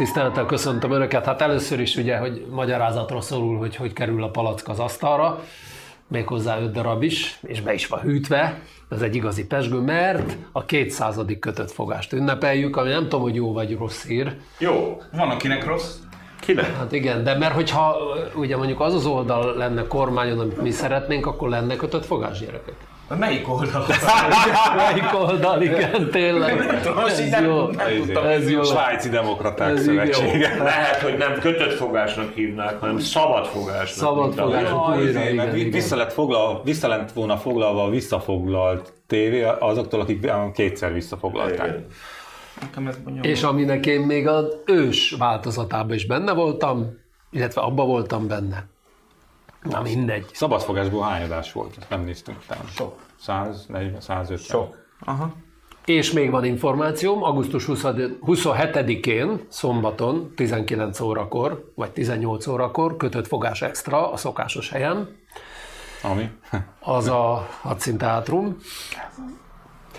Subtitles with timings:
[0.00, 1.24] Tisztelettel köszöntöm Önöket.
[1.24, 5.40] Hát először is ugye, hogy magyarázatra szorul, hogy hogy kerül a palack az asztalra,
[6.08, 8.60] méghozzá öt darab is, és be is van hűtve.
[8.90, 11.18] Ez egy igazi pesgő, mert a 200.
[11.40, 14.36] kötött fogást ünnepeljük, ami nem tudom, hogy jó vagy rossz hír.
[14.58, 15.96] Jó, van akinek rossz.
[16.40, 16.76] Kinek?
[16.76, 17.96] Hát igen, de mert hogyha
[18.34, 22.76] ugye mondjuk az az oldal lenne kormányon, amit mi szeretnénk, akkor lenne kötött fogás gyerekek.
[23.18, 23.86] Melyik oldal?
[24.76, 26.82] Melyik oldal, igen, tényleg.
[26.94, 27.66] Most így Ez nem, jó.
[27.66, 28.26] nem tudtam.
[28.26, 28.62] Ez jó.
[28.62, 30.56] Svájci Demokraták Ez Szövetsége.
[30.62, 34.08] Lehet, hogy nem kötött fogásnak hívnák, hanem szabad fogásnak.
[34.08, 35.02] Szabad fogásnak.
[35.02, 35.70] Izé, igen, mert igen.
[35.70, 41.66] vissza lett, foglal, vissza lett volna foglalva a visszafoglalt tévé azoktól, akik kétszer visszafoglalták.
[41.66, 43.22] Igen.
[43.22, 46.98] És aminek én még az ős változatában is benne voltam,
[47.30, 48.66] illetve abba voltam benne.
[49.62, 50.26] Na mindegy.
[50.32, 51.74] Szabadfogásból hány adás volt?
[51.78, 52.68] Ezt nem néztünk utána.
[52.68, 52.98] Sok.
[53.20, 54.38] 140, 150.
[54.38, 54.76] Sok.
[55.04, 55.32] Aha.
[55.84, 57.82] És még van információm, augusztus 20
[58.26, 65.16] 27-én, szombaton, 19 órakor, vagy 18 órakor, kötött fogás extra a szokásos helyen,
[66.02, 66.30] Ami
[66.80, 68.56] az a Hadszínteátrum.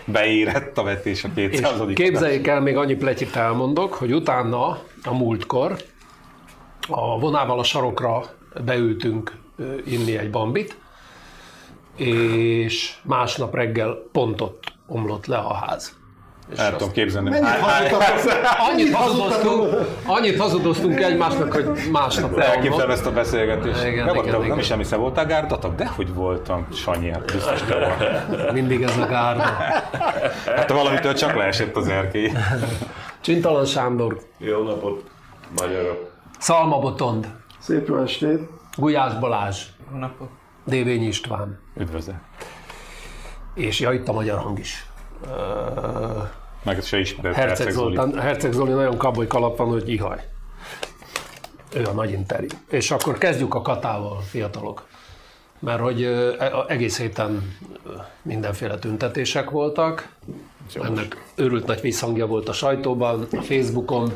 [0.06, 1.82] beérett a vetés a És 200.
[1.94, 4.68] képzeljék el, még annyi pletyit elmondok, hogy utána,
[5.04, 5.76] a múltkor,
[6.88, 8.24] a vonával a sarokra
[8.66, 9.32] beültünk
[9.86, 10.78] inni egy bambit,
[11.96, 16.00] és másnap reggel pont ott omlott le a ház.
[16.58, 17.30] El tudom képzelni.
[17.30, 17.48] Mennyit?
[18.72, 22.90] Annyit hazudoztunk, annyit hazudoztunk egymásnak, hogy másnap Elképzelem leomlott.
[22.90, 23.84] ezt a beszélgetést.
[23.84, 24.60] Igen, nem, igen, voltam, nem igen.
[24.60, 25.76] is emlékszem, voltál gárdatok?
[25.76, 28.52] De hogy voltam, Sanyi, hát biztos te volt.
[28.52, 29.44] Mindig ez a gárda.
[30.46, 32.32] Hát valamitől csak leesett az erkély.
[33.22, 35.04] Csintalan Sándor, Jó napot,
[35.62, 36.12] magyarok.
[36.40, 37.28] Szalma Botond,
[37.62, 38.50] Szép jó estét.
[38.78, 40.30] Gulyás Balázs, Jó napot.
[40.64, 42.22] Dévényi István, Üdvözle.
[43.54, 44.86] és ja, itt a magyar hang is.
[46.64, 50.20] Meg se ismered Herceg Zoltán, Herceg Zoli nagyon kaboly kalap van, hogy ihaj.
[51.74, 52.48] Ő a nagy interi.
[52.70, 54.88] És akkor kezdjük a katával, fiatalok.
[55.60, 57.56] Mert hogy e- egész héten
[58.22, 60.16] mindenféle tüntetések voltak.
[60.74, 64.14] Ennek őrült nagy visszhangja volt a sajtóban, a Facebookon.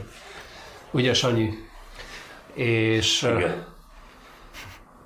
[0.91, 1.49] Ugye, Sanyi?
[2.55, 3.65] És Igen.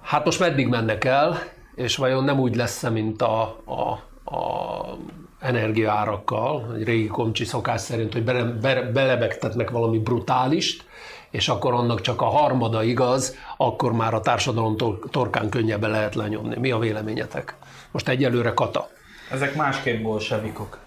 [0.01, 1.39] Hát most meddig mennek el,
[1.75, 3.89] és vajon nem úgy lesz mint a, a,
[4.35, 4.97] a
[5.39, 10.85] energiaárakkal, egy régi komcsi szokás szerint, hogy bele, be, belebegtetnek valami brutálist,
[11.29, 16.15] és akkor annak csak a harmada igaz, akkor már a társadalom tor- torkán könnyebben lehet
[16.15, 16.55] lenyomni.
[16.59, 17.55] Mi a véleményetek?
[17.91, 18.89] Most egyelőre kata.
[19.31, 20.77] Ezek másképp bolsevikok.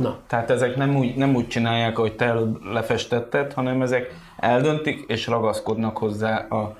[0.00, 5.04] Na, Tehát ezek nem úgy, nem úgy csinálják, ahogy te előbb lefestetted, hanem ezek eldöntik
[5.06, 6.76] és ragaszkodnak hozzá a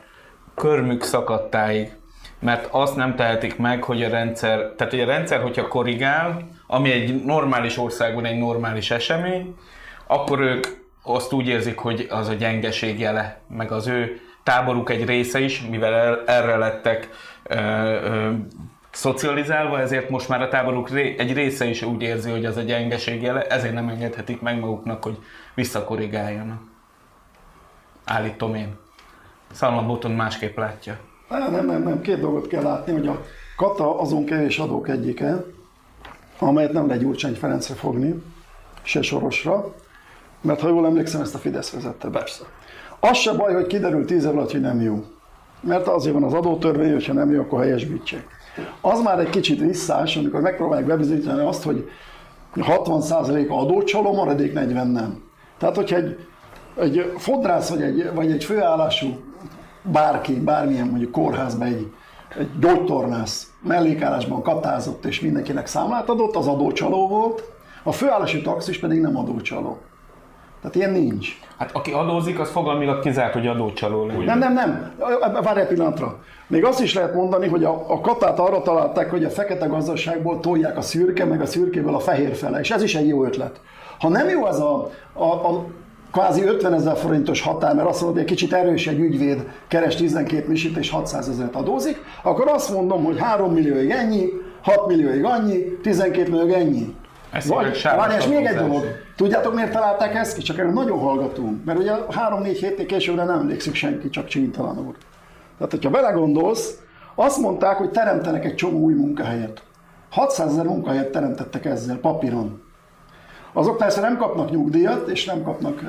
[0.54, 1.92] körmük szakadtáig.
[2.38, 6.92] Mert azt nem tehetik meg, hogy a rendszer, tehát hogy a rendszer, hogyha korrigál, ami
[6.92, 9.56] egy normális országban egy normális esemény,
[10.06, 10.66] akkor ők
[11.02, 15.66] azt úgy érzik, hogy az a gyengeség jele, meg az ő táboruk egy része is,
[15.70, 17.08] mivel el, erre lettek
[18.92, 23.22] szocializálva, ezért most már a táboruk egy része is úgy érzi, hogy az a gyengeség
[23.22, 25.18] jele, ezért nem engedhetik meg maguknak, hogy
[25.54, 26.60] visszakorrigáljanak.
[28.04, 28.76] Állítom én.
[29.52, 30.98] Szalma Botton másképp látja.
[31.28, 33.24] Nem, nem, nem, két dolgot kell látni, hogy a
[33.56, 35.44] kata azon kevés adók egyike,
[36.38, 38.22] amelyet nem lehet Gyurcsány Ferencre fogni,
[38.82, 39.74] se Sorosra,
[40.40, 42.08] mert ha jól emlékszem, ezt a Fidesz vezette.
[42.08, 42.44] Persze.
[43.00, 45.04] Az se baj, hogy kiderül tíz év alatt, hogy nem jó.
[45.60, 48.26] Mert azért van az adótörvény, hogyha nem jó, akkor helyesbítsék.
[48.80, 51.90] Az már egy kicsit visszás, amikor megpróbálják bebizonyítani azt, hogy
[52.56, 55.22] 60% adócsaló, maradék 40 nem.
[55.58, 56.26] Tehát, hogyha egy,
[56.76, 59.20] egy fodrász vagy egy, vagy egy főállású
[59.82, 61.92] bárki, bármilyen mondjuk kórházban egy,
[62.38, 67.44] egy gyógytornász mellékállásban katázott és mindenkinek számlát adott, az adócsaló volt,
[67.82, 69.78] a főállású taxis pedig nem adócsaló.
[70.60, 71.28] Tehát ilyen nincs.
[71.58, 74.24] Hát aki adózik, az fogalmilag kizárt, hogy adócsaló legyen.
[74.24, 74.92] Nem, nem, nem.
[75.42, 76.18] Várj egy pillanatra.
[76.52, 80.40] Még azt is lehet mondani, hogy a, a katát arra találták, hogy a fekete gazdaságból
[80.40, 83.60] tolják a szürke, meg a szürkéből a fehér fele, és ez is egy jó ötlet.
[83.98, 85.66] Ha nem jó ez a, a, a
[86.12, 89.94] kvázi 50 ezer forintos határ, mert azt mondod, hogy egy kicsit erős egy ügyvéd, keres
[89.94, 94.28] 12 misit és 600 ezeret adózik, akkor azt mondom, hogy 3 millióig ennyi,
[94.62, 96.94] 6 millióig annyi, 12 millióig ennyi.
[97.30, 98.84] Ez Vagy, várj, és még egy dolog.
[99.16, 100.42] Tudjátok, miért találták ezt ki?
[100.42, 101.64] Csak erről nagyon hallgatunk.
[101.64, 104.94] Mert ugye 3-4 héttel későbbre nem emlékszik senki, csak csintalan úr.
[105.62, 106.78] Tehát, hogyha belegondolsz,
[107.14, 109.62] azt mondták, hogy teremtenek egy csomó új munkahelyet.
[110.10, 112.62] 600 ezer munkahelyet teremtettek ezzel papíron.
[113.52, 115.82] Azok persze nem kapnak nyugdíjat, és nem kapnak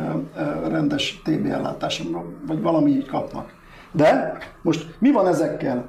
[0.68, 3.54] rendes TB ellátásra, vagy valami így kapnak.
[3.92, 5.86] De most mi van ezekkel?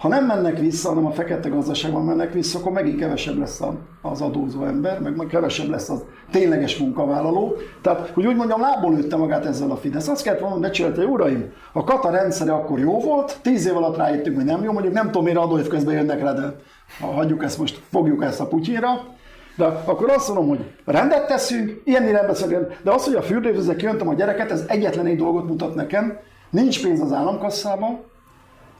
[0.00, 3.60] Ha nem mennek vissza, hanem a fekete gazdaságban mennek vissza, akkor megint kevesebb lesz
[4.02, 7.56] az adózó ember, meg meg kevesebb lesz az tényleges munkavállaló.
[7.82, 10.08] Tehát, hogy úgy mondjam, lából lőtte magát ezzel a Fidesz.
[10.08, 14.36] Azt kellett volna becsülete, uraim, a Kata rendszere akkor jó volt, tíz év alatt rájöttünk,
[14.36, 16.56] hogy nem jó, mondjuk nem tudom, miért adóév közben jönnek rá, de
[17.00, 18.88] ha hagyjuk ezt most, fogjuk ezt a Putyinra.
[19.56, 23.76] De akkor azt mondom, hogy rendet teszünk, ilyen irányba szerint, de az, hogy a fürdővizek
[23.76, 26.18] kijöntem a gyereket, ez egyetlen egy dolgot mutat nekem,
[26.50, 28.08] nincs pénz az államkasszában,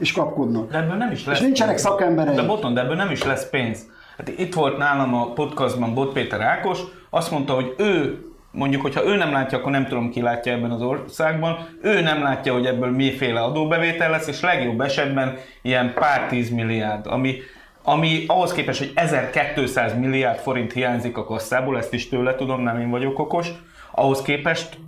[0.00, 0.70] és kapkodnak.
[0.70, 2.34] De ebből nem is lesz És nincsenek pénz.
[2.34, 3.86] De boton, de ebből nem is lesz pénz.
[4.16, 6.80] Hát itt volt nálam a podcastban Bot Péter Ákos,
[7.10, 10.70] azt mondta, hogy ő mondjuk, hogyha ő nem látja, akkor nem tudom, ki látja ebben
[10.70, 16.26] az országban, ő nem látja, hogy ebből miféle adóbevétel lesz, és legjobb esetben ilyen pár
[16.28, 17.36] tíz milliárd, ami,
[17.82, 22.80] ami ahhoz képest, hogy 1200 milliárd forint hiányzik a kasszából, ezt is tőle tudom, nem
[22.80, 23.48] én vagyok okos,
[23.90, 24.78] ahhoz képest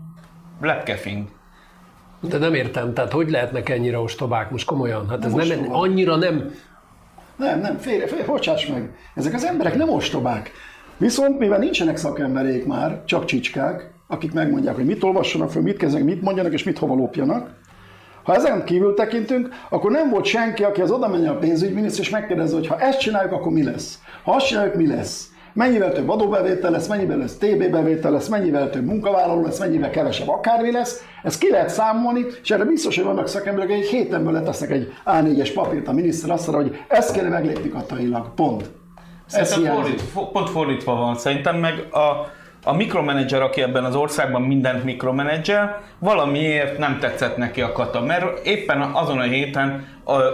[0.60, 1.28] lepkefing.
[2.28, 5.08] De nem értem, tehát hogy lehetnek ennyire ostobák most komolyan?
[5.08, 5.68] Hát ez nem, ostobák.
[5.70, 6.50] annyira nem,
[7.36, 8.94] Nem, nem, félre, félre, bocsáss meg.
[9.14, 10.50] Ezek az emberek nem ostobák.
[10.96, 16.06] Viszont mivel nincsenek szakembereik már, csak csicskák, akik megmondják, hogy mit olvassanak föl, mit kezdenek,
[16.06, 17.60] mit mondjanak és mit hova lopjanak,
[18.22, 22.10] ha ezen kívül tekintünk, akkor nem volt senki, aki az oda menjen a pénzügyminiszter, és
[22.10, 23.98] megkérdezze, hogy ha ezt csináljuk, akkor mi lesz?
[24.22, 25.31] Ha azt csináljuk, mi lesz?
[25.54, 30.28] Mennyivel több adóbevétel lesz, mennyivel lesz TB bevétel lesz, mennyivel több munkavállaló lesz, mennyivel kevesebb
[30.28, 31.04] akármi lesz.
[31.22, 34.92] Ezt ki lehet számolni, és erre biztos, hogy vannak szakemberek, egy héten belül letesznek egy
[35.06, 38.34] A4-es papírt a miniszter azt mondja, hogy ezt kéne meglépni katailag.
[38.34, 38.70] Pont.
[39.30, 41.16] Ez fordít, fo- pont fordítva van.
[41.16, 42.26] Szerintem meg a,
[42.64, 48.46] a mikromanager, aki ebben az országban mindent mikromanager, valamiért nem tetszett neki a kata, mert
[48.46, 49.86] éppen azon a héten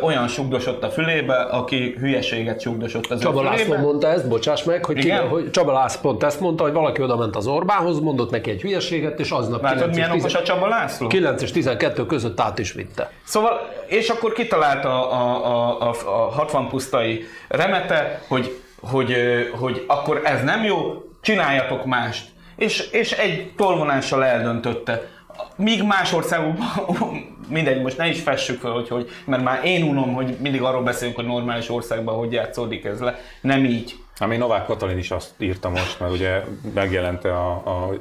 [0.02, 4.98] olyan sugdosott a fülébe, aki hülyeséget sugdosott az Csaba László mondta ezt, bocsáss meg, hogy,
[4.98, 8.50] ki, hogy Csaba László pont ezt mondta, hogy valaki oda ment az Orbánhoz, mondott neki
[8.50, 11.06] egy hülyeséget, és aznap Látod, 9 és, milyen 10, okos a Csaba László?
[11.06, 13.10] 9 és 12 között át is vitte.
[13.24, 19.14] Szóval, és akkor kitalálta a, a, a, a 60 pusztai remete, hogy, hogy,
[19.58, 22.28] hogy akkor ez nem jó, csináljatok mást.
[22.56, 25.08] És, és egy tolvonással eldöntötte.
[25.56, 26.66] Míg más országokban,
[27.48, 30.82] mindegy, most ne is fessük fel, hogy, hogy, mert már én unom, hogy mindig arról
[30.82, 33.18] beszélünk, hogy normális országban hogy játszódik ez le.
[33.40, 33.94] Nem így.
[34.26, 36.42] Még Novák Katalin is azt írta most, mert ugye
[36.74, 37.92] megjelente a, a,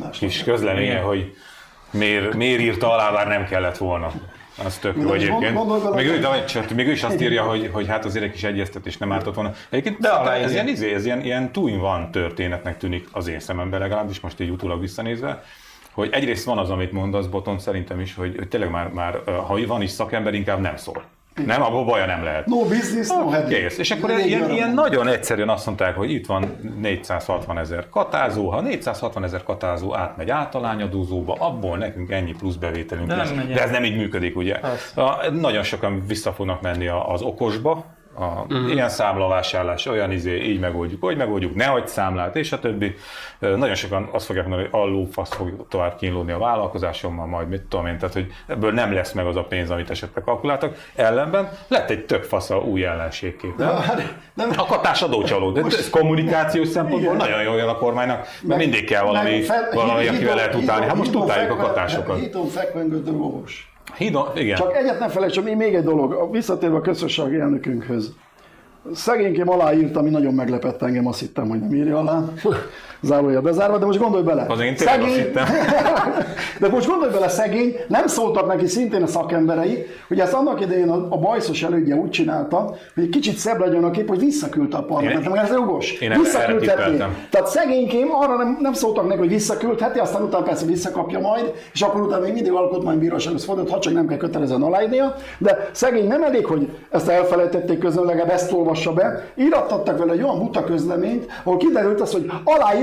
[0.00, 1.34] a kis közleménye, hogy
[1.90, 4.12] miért, miért írta alá, bár nem kellett volna.
[4.64, 5.94] Az tök jó egyébként.
[5.94, 8.44] Még ő, de, csak, még ő is azt írja, hogy, hogy hát azért egy kis
[8.44, 9.52] egyeztetés nem ártott volna.
[9.70, 10.46] Egyébként De aláírja.
[10.46, 14.40] ez ilyen, izé, ez ilyen, ilyen in one történetnek tűnik az én szememben legalábbis, most
[14.40, 15.42] így utólag visszanézve,
[15.92, 19.66] hogy egyrészt van az, amit mondasz, Boton szerintem is, hogy, hogy tényleg már, már, ha
[19.66, 21.04] van is szakember, inkább nem szól.
[21.46, 22.46] Nem, abból baja nem lehet.
[22.46, 23.54] No business, no headache.
[23.60, 23.78] Kész.
[23.78, 28.48] És akkor Régi ilyen, ilyen nagyon egyszerűen azt mondták, hogy itt van 460 ezer katázó,
[28.48, 33.32] ha 460 ezer katázó átmegy általányadózóba, abból nekünk ennyi plusz bevételünk De lesz.
[33.32, 34.54] De ez nem így működik, ugye?
[34.94, 37.84] A, nagyon sokan vissza fognak menni a- az okosba,
[38.14, 38.68] a, mm.
[38.68, 42.94] ilyen számlavásárlás, olyan izé, így megoldjuk, hogy megoldjuk, ne hagyd számlát, és a többi.
[43.38, 47.62] Nagyon sokan azt fogják mondani, hogy alló fasz fog tovább kínlódni a vállalkozásommal, majd mit
[47.62, 50.76] tudom én, tehát hogy ebből nem lesz meg az a pénz, amit esetleg kalkuláltak.
[50.94, 53.56] Ellenben lett egy tök fasz a új ellenségkép.
[53.56, 53.76] Nem?
[53.76, 57.28] Hát, nem, A katás adócsaló, de ez kommunikációs szempontból Igen.
[57.28, 60.54] nagyon jó jön a kormánynak, mert mindig kell valami, meg fel- valami hídon- akivel lehet
[60.54, 60.86] utálni.
[60.86, 62.18] Hát most utáljuk a katásokat.
[62.18, 63.67] Hídon fekvengő lovos.
[63.96, 64.56] Hídon, igen.
[64.56, 68.12] Csak egyet nem felejtsem, még egy dolog, visszatérve a közösségi elnökünkhöz.
[68.92, 72.24] Szegénykém aláírt, ami nagyon meglepett engem, azt hittem, hogy nem írja alá.
[73.00, 74.44] Zárója bezárva, de most gondolj bele.
[74.48, 74.74] Az én
[75.14, 75.44] hittem.
[76.60, 80.88] de most gondolj bele, szegény, nem szóltak neki szintén a szakemberei, hogy ezt annak idején
[80.88, 84.76] a, a bajszos elődje úgy csinálta, hogy egy kicsit szebb legyen a kép, hogy visszaküldte
[84.76, 85.98] a parlamentet, meg ez jogos.
[85.98, 86.96] Visszaküldheti.
[87.30, 91.80] Tehát szegénykém arra nem, nem szóltak neki, hogy visszaküldheti, aztán utána persze visszakapja majd, és
[91.80, 96.22] akkor utána még mindig alkotmánybírósághoz fordult, ha csak nem kell kötelezően aláírnia, de szegény nem
[96.22, 101.26] elég, hogy ezt elfelejtették közben, legalább ezt olvassa be, írattattak vele egy olyan buta közleményt,
[101.42, 102.30] ahol kiderült az, hogy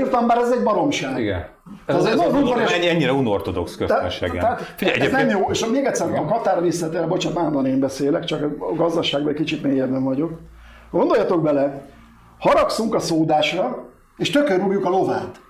[0.06, 1.18] aláírtam, bár ez egy baromság.
[1.18, 1.44] Igen.
[1.86, 2.20] Ez, Az ez, ez,
[2.64, 7.06] ez ennyi- ennyire unortodox tehát, Figyelj, ez nem jó, és még egyszer a Katára visszatérve,
[7.06, 10.38] bocsánat, állandóan én beszélek, csak a gazdaságban egy kicsit mélyebben vagyok.
[10.90, 11.82] Gondoljatok bele,
[12.38, 13.84] haragszunk a szódásra,
[14.16, 15.40] és tökön rúgjuk a lovát.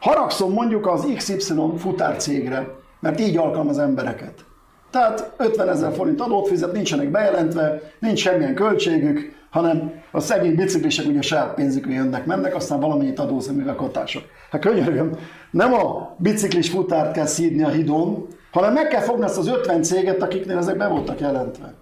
[0.00, 2.68] Haragszom mondjuk az XY futárcégre,
[3.00, 4.44] mert így alkalmaz embereket.
[4.90, 11.06] Tehát 50 ezer forint adót fizet, nincsenek bejelentve, nincs semmilyen költségük, hanem a szegény biciklisek
[11.06, 14.22] ugye saját pénzükre jönnek, mennek, aztán valamennyit adóznak, mivel katások.
[14.50, 15.10] Hát könyörgöm,
[15.50, 19.82] nem a biciklis futárt kell szídni a hidon, hanem meg kell fogni azt az 50
[19.82, 21.74] céget, akiknél ezek be voltak jelentve.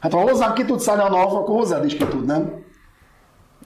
[0.00, 2.64] Hát ha hozzám ki tudsz szállni a NAV, akkor hozzád is ki tud, nem?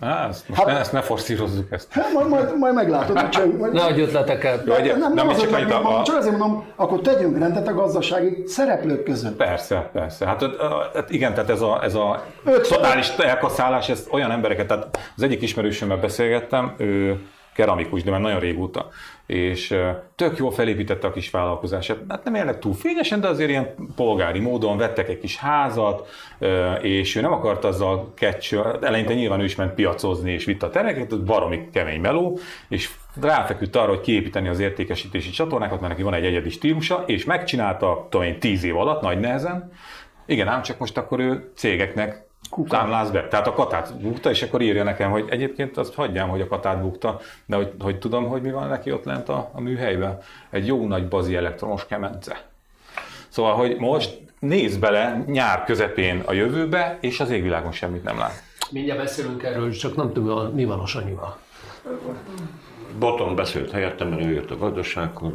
[0.01, 1.93] Á, ezt, most Hát- ne, ezt ne forszírozzuk ezt.
[1.93, 3.59] Hát majd, majd, majd meglátod, hogy csak...
[3.59, 4.65] Majd, Nagy ötleteket.
[4.67, 7.39] Vagy- nem, nem, nem, az csak ötlet, a- mondom, a- csak azért mondom, akkor tegyünk
[7.39, 9.37] rendet a gazdasági szereplők között.
[9.37, 10.27] Persze, persze.
[10.27, 10.43] Hát,
[10.95, 15.23] hát igen, tehát ez a, ez a Öt- totális elkaszálás, ez olyan embereket, tehát az
[15.23, 17.21] egyik ismerősömmel beszélgettem, ő
[17.61, 18.89] keramikus, de már nagyon régóta,
[19.27, 19.77] és
[20.15, 21.99] tök jól felépítette a kis vállalkozását.
[22.09, 26.09] Hát nem élnek túl fényesen, de azért ilyen polgári módon vettek egy kis házat,
[26.83, 30.71] és ő nem akart azzal catch, eleinte nyilván ő is ment piacozni, és vitte a
[30.71, 32.39] tereket, ez baromi kemény meló,
[32.69, 32.91] és
[33.21, 38.07] ráfeküdt arra, hogy kiépíteni az értékesítési csatornákat, mert neki van egy egyedi stílusa, és megcsinálta,
[38.11, 39.73] tudom én, tíz év alatt, nagy nehezen,
[40.27, 42.29] igen, ám csak most akkor ő cégeknek
[42.69, 43.29] számláz be.
[43.29, 46.81] Tehát a katát bukta, és akkor írja nekem, hogy egyébként azt hagyjám, hogy a katát
[46.81, 50.19] bukta, de hogy, hogy tudom, hogy mi van neki ott lent a, a műhelyben.
[50.51, 52.43] Egy jó nagy bazi elektromos kemence.
[53.29, 58.43] Szóval, hogy most nézz bele nyár közepén a jövőbe, és az égvilágon semmit nem lát.
[58.71, 61.39] Mindjárt beszélünk erről, csak nem tudom, mi van a Sanyival.
[62.99, 65.33] Boton beszélt helyettem, mert ő jött a gazdasághoz.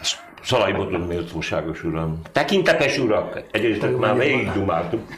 [0.00, 2.20] Szalai Boton méltóságos uram.
[2.32, 3.42] Tekintetes urak!
[3.50, 5.08] Egyrészt már végig dumáltuk.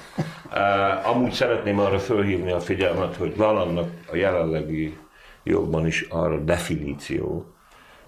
[0.51, 4.99] Uh, amúgy szeretném arra fölhívni a figyelmet, hogy van annak a jelenlegi
[5.43, 7.55] jogban is arra definíció,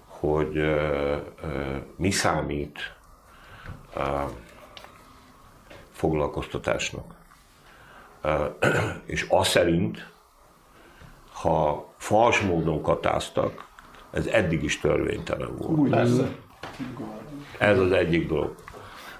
[0.05, 2.95] hogy uh, uh, mi számít
[3.95, 4.03] uh,
[5.91, 7.15] foglalkoztatásnak.
[8.23, 8.45] Uh,
[9.05, 10.11] és az szerint,
[11.31, 13.67] ha fals módon katáztak,
[14.11, 15.79] ez eddig is törvénytelen volt.
[15.79, 16.19] Úgy lesz.
[17.57, 18.55] Ez az egyik dolog.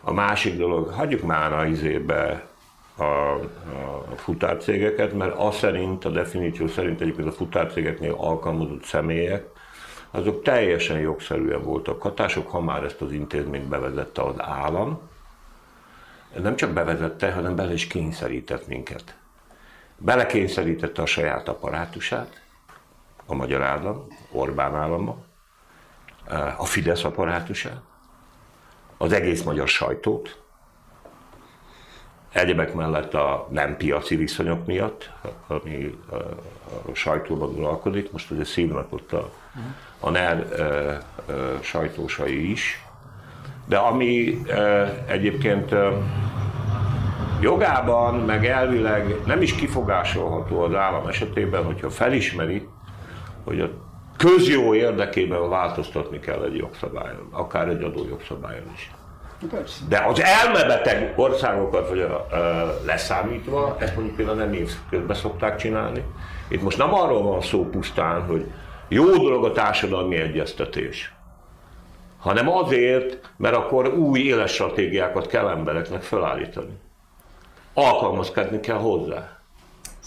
[0.01, 2.47] A másik dolog, hagyjuk már a izébe
[2.97, 9.45] a, a futárcégeket, mert az szerint, a definíció szerint egyébként a futárcégeknél alkalmazott személyek,
[10.11, 14.99] azok teljesen jogszerűen voltak hatások, ha már ezt az intézményt bevezette az állam.
[16.41, 19.15] Nem csak bevezette, hanem bele is kényszerített minket.
[19.97, 22.41] Belekényszerítette a saját apparátusát,
[23.25, 25.17] a magyar állam, Orbán állama,
[26.57, 27.81] a Fidesz apparátusát,
[28.98, 30.41] az egész magyar sajtót,
[32.31, 35.12] egyebek mellett a nem piaci viszonyok miatt,
[35.48, 39.29] ami a, sajtóban uralkodik, most ugye szívnak ott a,
[40.00, 41.01] a NER e,
[41.62, 42.86] sajtósai is,
[43.65, 44.41] de ami
[45.07, 45.75] egyébként
[47.41, 52.67] jogában, meg elvileg nem is kifogásolható az állam esetében, hogyha felismeri,
[53.43, 53.69] hogy a
[54.17, 58.91] közjó érdekében változtatni kell egy jogszabályon, akár egy adójogszabályon is.
[59.50, 59.83] Persze.
[59.89, 65.55] De az elmebeteg országokat vagy a, ö, leszámítva, ezt mondjuk például nem év közben szokták
[65.55, 66.03] csinálni.
[66.47, 68.45] Itt most nem arról van szó pusztán, hogy
[68.88, 71.13] jó dolog a társadalmi egyeztetés,
[72.19, 76.79] hanem azért, mert akkor új éles stratégiákat kell embereknek felállítani.
[77.74, 79.37] Alkalmazkodni kell hozzá.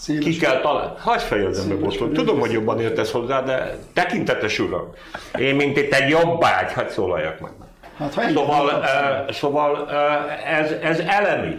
[0.01, 0.23] Széles.
[0.23, 0.93] Ki kell találni.
[0.99, 2.07] Hagyj fejezzem be, Boszló.
[2.07, 4.93] Tudom, hogy jobban értesz hozzá, de tekintetes uram.
[5.39, 7.51] Én, mint itt egy jobbágy, hadd szólaljak meg.
[7.97, 11.55] Hát, ha Szóval, uh, szóval uh, ez, ez elemi.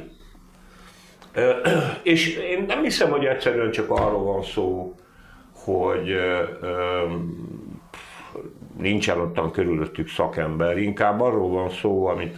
[1.37, 1.42] Uh,
[2.02, 4.94] és én nem hiszem, hogy egyszerűen csak arról van szó,
[5.52, 6.14] hogy
[6.62, 7.80] um,
[8.78, 12.37] nincsen ottan körülöttük szakember, inkább arról van szó, amit,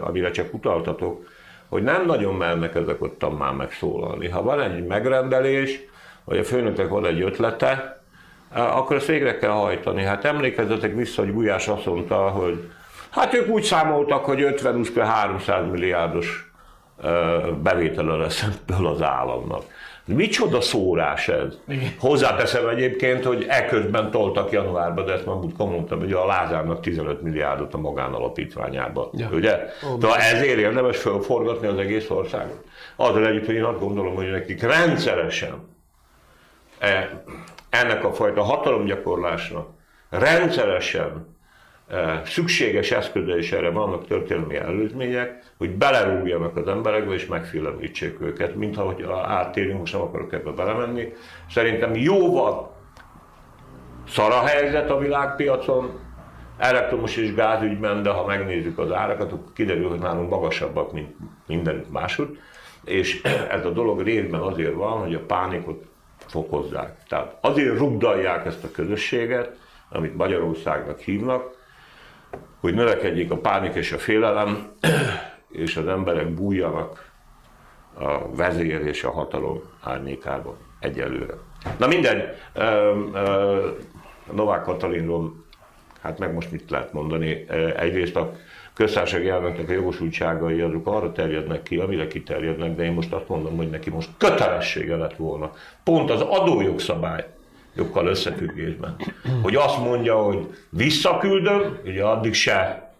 [0.00, 1.26] amire csak utaltatok,
[1.68, 4.28] hogy nem nagyon mernek ezek ottan már megszólalni.
[4.28, 5.80] Ha van egy megrendelés,
[6.24, 8.00] vagy a főnöknek van egy ötlete,
[8.54, 10.02] akkor ezt végre kell hajtani.
[10.02, 12.70] Hát emlékezzetek vissza, hogy Gulyás azt mondta, hogy
[13.16, 16.52] Hát ők úgy számoltak, hogy 50 20 300 milliárdos
[17.62, 19.62] bevétele lesz ebből az államnak.
[20.06, 21.58] Micsoda szórás ez?
[21.98, 27.22] Hozzáteszem egyébként, hogy eközben toltak januárban, de ezt már múltkor mondtam, hogy a Lázárnak 15
[27.22, 29.10] milliárdot a magánalapítványába.
[29.12, 29.28] Ja.
[29.32, 29.58] Ugye?
[29.98, 32.64] De ezért érdemes fölforgatni az egész országot.
[32.96, 35.68] Azzal együtt, hogy én azt gondolom, hogy nekik rendszeresen
[36.78, 37.22] e,
[37.70, 39.68] ennek a fajta hatalomgyakorlásnak
[40.10, 41.35] rendszeresen
[42.24, 48.76] szükséges eszköze, és erre vannak történelmi előzmények, hogy belerúgjanak az emberekbe, és megfélemlítsék őket, mint
[48.76, 51.12] ahogy áttérünk, most nem akarok ebbe belemenni.
[51.50, 52.74] Szerintem jóval
[54.08, 56.00] szar a helyzet a világpiacon,
[56.58, 61.16] elektromos és gázügyben, de ha megnézzük az árakat, akkor kiderül, hogy nálunk magasabbak, mint
[61.46, 62.38] mindenütt máshogy.
[62.84, 63.22] És
[63.56, 65.84] ez a dolog részben azért van, hogy a pánikot
[66.16, 66.96] fokozzák.
[67.08, 69.56] Tehát azért rugdalják ezt a közösséget,
[69.88, 71.54] amit Magyarországnak hívnak,
[72.60, 74.72] hogy növekedjék a pánik és a félelem,
[75.64, 77.10] és az emberek bújjanak
[77.98, 81.34] a vezér és a hatalom árnyékában egyelőre.
[81.78, 81.86] Na
[82.54, 83.68] ö,
[84.32, 85.44] Novák Katalinról,
[86.00, 87.44] hát meg most mit lehet mondani,
[87.76, 88.32] egyrészt a
[88.74, 93.56] köztársasági elnöknek a jogosultságai azok arra terjednek ki, amire kiterjednek, de én most azt mondom,
[93.56, 95.52] hogy neki most kötelessége lett volna.
[95.84, 97.24] Pont az adójogszabály
[97.76, 98.96] jokkal összefüggésben.
[99.42, 102.90] Hogy azt mondja, hogy visszaküldöm, ugye addig se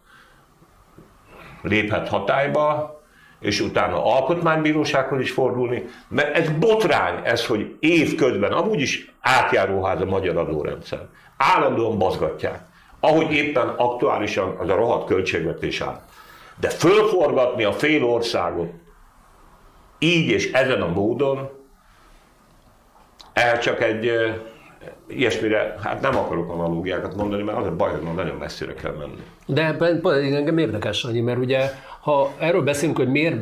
[1.62, 2.94] léphet hatályba,
[3.40, 10.04] és utána alkotmánybírósághoz is fordulni, mert ez botrány, ez, hogy évközben, amúgy is átjáróház a
[10.04, 11.06] magyar adórendszer.
[11.36, 12.60] Állandóan bazgatják,
[13.00, 16.00] ahogy éppen aktuálisan az a rohadt költségvetés áll.
[16.60, 18.70] De fölforgatni a fél országot
[19.98, 21.50] így és ezen a módon,
[23.32, 24.12] el csak egy
[25.08, 29.22] ilyesmire, hát nem akarok analógiákat mondani, mert az a baj, hogy nagyon messzire kell menni.
[29.46, 30.00] De ebben
[30.34, 31.70] engem érdekes, Annyi, mert ugye
[32.06, 33.36] ha erről beszélünk, hogy miért,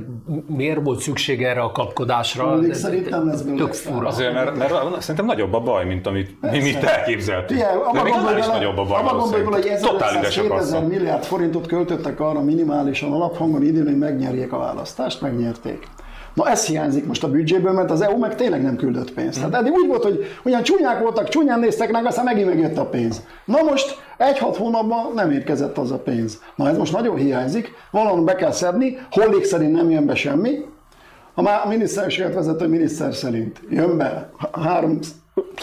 [0.47, 4.07] miért volt szükség erre a kapkodásra, Még szerint nem lesz belőle tök fura.
[4.07, 7.61] Azért, mert, mert szerintem nagyobb a baj, mint amit mi, mi te elképzeltünk.
[7.61, 9.01] Figyelj, De még annál is nagyobb a baj.
[9.01, 9.93] abba gondolj bele, hogy valószínűleg.
[9.93, 10.89] Totál 1500 üresek 2000 asszony.
[10.89, 15.87] milliárd forintot költöttek arra minimálisan alaphangon idén, hogy megnyerjék a választást, megnyerték.
[16.35, 19.39] Na ez hiányzik most a büdzséből, mert az EU meg tényleg nem küldött pénzt.
[19.39, 22.85] Tehát eddig úgy volt, hogy ugyan csúnyák voltak, csúnyán néztek meg, aztán megint megjött a
[22.87, 23.23] pénz.
[23.45, 26.41] Na most egy-hat hónapban nem érkezett az a pénz.
[26.57, 30.65] Na ez most nagyon hiányzik, valahol be kell szedni, hollék szerint nem jön be semmi,
[31.35, 34.31] a má- a miniszterséget vezető miniszter szerint jön be
[34.63, 34.99] három-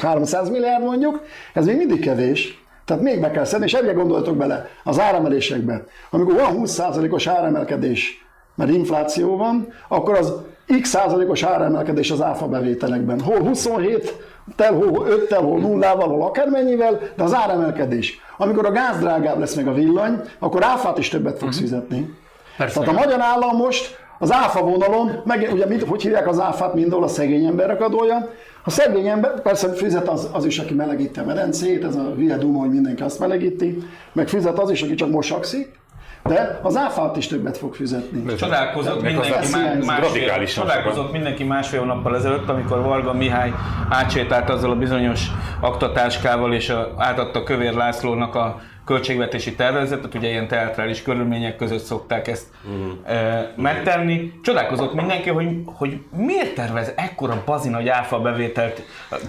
[0.01, 1.21] 300 milliárd mondjuk,
[1.53, 2.63] ez még mindig kevés.
[2.85, 5.85] Tehát még be kell szedni, és ebbe gondoltok bele az áremelésekbe.
[6.09, 8.25] Amikor van 20%-os áremelkedés,
[8.55, 10.33] mert infláció van, akkor az
[10.81, 13.21] x százalékos áremelkedés az áfa bevételekben.
[13.21, 14.15] Hol 27
[14.55, 18.19] tel, hol 5 tel, hol nullával, hol akármennyivel, de az áremelkedés.
[18.37, 22.13] Amikor a gáz drágább lesz meg a villany, akkor áfát is többet fogsz fizetni.
[22.57, 22.79] Persze.
[22.79, 26.73] Tehát a magyar állam most az áfa vonalon, meg ugye mit, hogy hívják az áfát,
[26.73, 28.29] mindol a szegény emberek adója.
[28.63, 32.37] A szegény ember, persze fizet az, az is, aki melegíti a medencét, ez a hülye
[32.37, 33.77] duma, hogy mindenki azt melegíti,
[34.13, 35.79] meg fizet az is, aki csak mosakszik,
[36.23, 38.35] de az áfát is többet fog fizetni.
[38.35, 43.53] Csodálkozott mindenki, az má- másfél, csodálkozott mindenki másfél hónappal ezelőtt, amikor Varga Mihály
[43.89, 45.27] átsétált azzal a bizonyos
[45.59, 52.27] aktatáskával, és a, átadta Kövér Lászlónak a költségvetési tervezetet, ugye ilyen teatrális körülmények között szokták
[52.27, 53.13] ezt Mhm.
[53.15, 54.31] e, megtenni.
[54.43, 58.81] Csodálkozott mindenki, hogy, hogy miért tervez ekkora bazi nagy áfa bevételt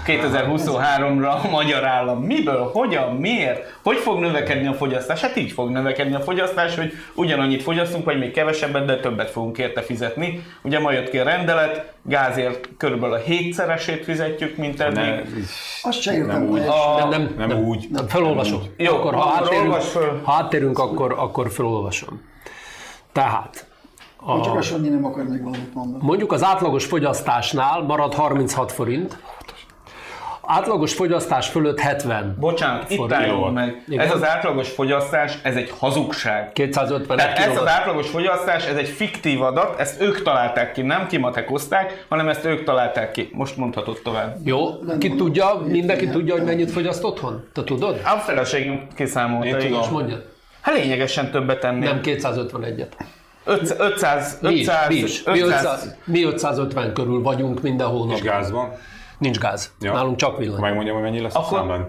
[0.06, 2.22] 2023-ra a magyar állam.
[2.22, 3.78] Miből, hogyan, miért?
[3.82, 5.20] Hogy fog növekedni a fogyasztás?
[5.20, 9.58] Hát így fog növekedni a fogyasztás, hogy ugyanannyit fogyasztunk, vagy még kevesebbet, de többet fogunk
[9.58, 10.42] érte fizetni.
[10.62, 14.96] Ugye ma jött ki a rendelet, gázért körülbelül a hétszeresét fizetjük, mint eddig.
[14.96, 15.20] Ne,
[15.82, 16.42] Azt se értem.
[16.42, 17.86] Nem Nem, nem, nem úgy.
[17.90, 18.62] Nem, felolvasom.
[18.76, 19.74] Jó, akkor, ha áttérünk,
[20.22, 22.20] ha áttérünk akkor, akkor felolvasom.
[23.12, 23.66] Tehát,
[24.42, 26.04] csak a, a Sanyi nem akar még valamit mondani.
[26.04, 29.18] mondjuk az átlagos fogyasztásnál marad 36 forint,
[30.46, 32.36] átlagos fogyasztás fölött 70.
[32.40, 33.84] Bocsánat, itt álljunk meg.
[33.88, 34.06] Igen.
[34.06, 36.52] Ez az átlagos fogyasztás, ez egy hazugság.
[36.52, 41.06] 250 Tehát ez az átlagos fogyasztás, ez egy fiktív adat, ezt ők találták ki, nem
[41.06, 43.30] kimatekozták, hanem ezt ők találták ki.
[43.32, 44.36] Most mondhatod tovább.
[44.44, 47.44] Jó, ki tudja, mindenki tudja, hogy mennyit fogyaszt otthon?
[47.52, 48.00] Te tudod?
[48.04, 49.90] A feleségem kiszámolta, Én tudom.
[49.90, 50.16] mondja.
[50.60, 51.90] Hát lényegesen többet ennél.
[51.90, 52.86] Nem 251-et.
[53.44, 55.22] 500, 500, Mi is, 500, mi is.
[55.24, 58.20] Mi, 500, 500, mi 550 körül vagyunk minden És hónapban.
[58.22, 58.72] gázban?
[59.22, 59.72] Nincs gáz.
[59.80, 59.92] Ja.
[59.92, 60.60] Nálunk csak villany.
[60.60, 61.88] Megmondjam, hogy mennyi lesz Akkor- a számlán?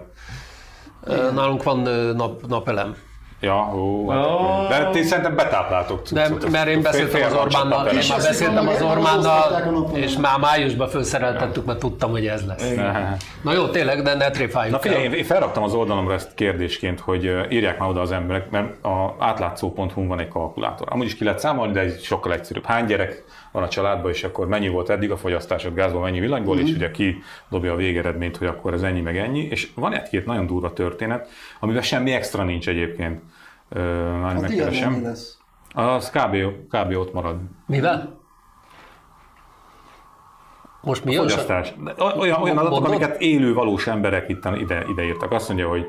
[1.04, 1.78] Ö, Nálunk van
[2.16, 2.96] nap, napelem.
[3.40, 6.50] Ja, ó, akkor- de ti szerintem betápláltok De, cuccot.
[6.50, 11.64] mert én beszéltem az Orbánnal, én És már beszéltem az Orbánnal, és már májusban felszereltettük,
[11.64, 12.72] mert tudtam, hogy ez lesz.
[13.42, 15.12] Na jó, tényleg, de ne tréfáljuk Na figyelj, el.
[15.12, 20.06] én- felraktam az oldalamra ezt kérdésként, hogy írják már oda az emberek, mert a átlátszó.hu
[20.06, 20.86] van egy kalkulátor.
[20.90, 22.64] Amúgy is ki lehet számolni, de ez sokkal egyszerűbb.
[22.64, 26.58] Hány gyerek van a családban, és akkor mennyi volt eddig a fogyasztásod gázból, mennyi villanyból,
[26.58, 29.40] és ugye ki dobja a végeredményt, hogy akkor ez ennyi meg ennyi.
[29.40, 31.28] És van egy-két nagyon durva történet,
[31.60, 33.22] amiben semmi extra nincs egyébként.
[33.68, 33.80] Ö,
[34.20, 35.02] Már mennyi megkeresem.
[35.02, 35.38] lesz?
[35.74, 36.36] Az kb,
[36.68, 36.96] kb.
[36.96, 37.36] ott marad.
[37.66, 38.20] Mivel?
[40.80, 41.22] Most mi jön?
[41.28, 41.74] Fogyasztás.
[42.18, 42.90] Olyan, olyan adatok, Mondod?
[42.90, 45.32] amiket élő valós emberek itt ide, ide írtak.
[45.32, 45.86] Azt mondja, hogy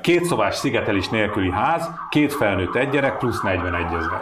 [0.00, 4.20] két szobás szigetelés nélküli ház, két felnőtt, egy gyerek, plusz 41 ezer.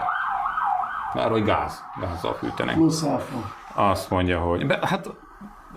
[1.16, 2.74] Már hogy gáz, gázzal fűtenek.
[2.74, 3.54] Plusz áfa.
[3.74, 5.10] Azt mondja, hogy be, hát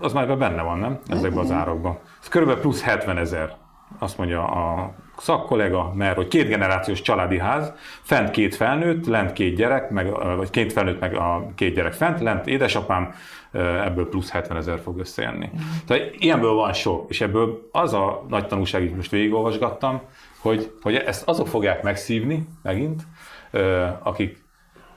[0.00, 0.98] az már benne van, nem?
[1.06, 1.98] Ezekben az árakban.
[2.20, 3.56] Ez körülbelül plusz 70 ezer.
[3.98, 7.72] Azt mondja a szakkollega, mert hogy két generációs családi ház,
[8.02, 12.20] fent két felnőtt, lent két gyerek, meg, vagy két felnőtt, meg a két gyerek fent,
[12.20, 13.14] lent édesapám,
[13.84, 15.50] ebből plusz 70 ezer fog összejönni.
[15.86, 20.00] Tehát ilyenből van sok, és ebből az a nagy tanulság, hogy most végigolvasgattam,
[20.38, 23.02] hogy, hogy ezt azok fogják megszívni megint,
[24.02, 24.48] akik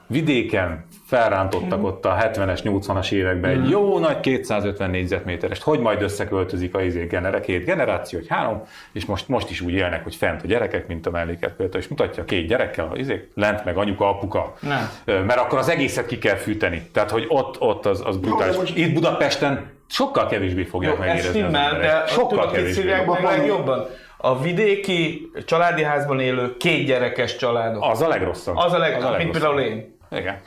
[0.08, 6.76] vidéken felrántottak ott a 70-es, 80-as években egy jó nagy 250 négyzetméterest, hogy majd összeköltözik
[6.76, 10.44] a izé genere, két generáció, hogy három, és most, most is úgy élnek, hogy fent
[10.44, 14.10] a gyerekek, mint a melléket például, és mutatja két gyerekkel, a izé, lent meg anyuka,
[14.10, 14.90] apuka, Nem.
[15.06, 16.90] Mert akkor az egészet ki kell fűteni.
[16.94, 18.56] Tehát, hogy ott, ott az, az brutális.
[18.56, 21.92] most- Itt Budapesten sokkal kevésbé fogják Jó, ez megérezni az stimmel, emberek.
[21.92, 22.84] de ott Sokkal kevésbé.
[22.90, 23.86] meg legjobban.
[24.18, 27.84] A vidéki családi házban élő két gyerekes családok.
[27.86, 28.56] Az a legrosszabb.
[28.58, 29.32] Az a leg, mint legrosszabb.
[29.32, 29.93] például én.
[30.16, 30.40] Igen.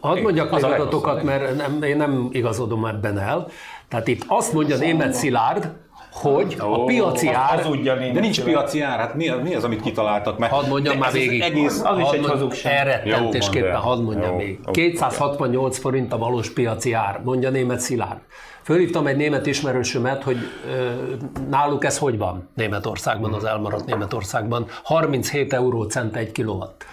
[0.00, 3.46] Hadd mondjak Az még adatokat, mert nem, én nem igazodom ebben el.
[3.88, 5.72] Tehát itt azt mondja német Szilárd,
[6.12, 7.58] hogy a piaci ár...
[7.58, 10.38] Az ugyan De nincs piaci ár, hát mi, az- mi az, amit kitaláltak?
[10.38, 11.40] Mert Hadd mondjam már ez az végig.
[11.40, 12.72] Egész, Az is egy hazugság.
[12.72, 14.58] Elrettentésképpen hadd mondjam még.
[14.64, 14.70] jó.
[14.70, 18.18] 268 forint a valós piaci ár, mondja német Szilárd.
[18.62, 20.36] Fölhívtam egy német ismerősömet, hogy
[20.68, 20.90] ö,
[21.48, 24.66] náluk ez hogy van Németországban, az elmaradt Németországban.
[24.82, 26.84] 37 eurócent egy kilowatt.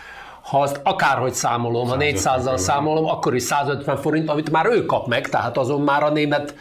[0.51, 5.07] Ha azt akárhogy számolom, ha 400-zal számolom, akkor is 150 forint, amit már ő kap
[5.07, 6.55] meg, tehát azon már a német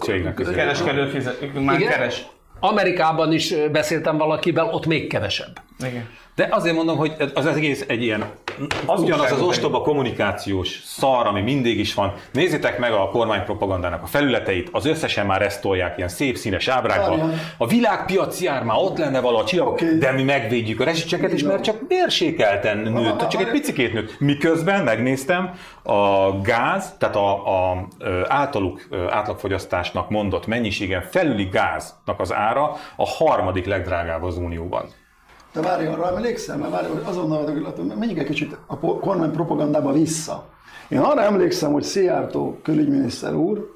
[0.00, 0.34] Cégnek.
[0.34, 1.90] Kereskedő fizet, már igen.
[1.90, 2.26] keres.
[2.60, 5.60] Amerikában is beszéltem valakivel, ott még kevesebb.
[5.78, 6.08] Igen.
[6.36, 8.24] De azért mondom, hogy az egész egy ilyen,
[8.86, 12.12] ugyanaz az ostoba kommunikációs szar, ami mindig is van.
[12.32, 17.18] Nézzétek meg a kormánypropagandának a felületeit, az összesen már ezt tolják ilyen szép színes ábrákban.
[17.18, 17.38] Várjál.
[17.58, 19.98] A világpiaci ár már ott lenne valahogy csillagok, Oké.
[19.98, 24.20] de mi megvédjük a rezsicseket is, mert csak mérsékelten nőtt, csak egy picikét nőtt.
[24.20, 25.50] Miközben megnéztem,
[25.82, 27.86] a gáz, tehát a, a
[28.28, 34.88] általuk átlagfogyasztásnak mondott mennyiségen felüli gáznak az ára a harmadik legdrágább az Unióban.
[35.56, 37.52] De várj, arra emlékszem, mert várj, hogy azonnal
[37.98, 40.44] menjünk egy kicsit a kormány propagandába vissza.
[40.88, 43.74] Én arra emlékszem, hogy Szijjártó külügyminiszter úr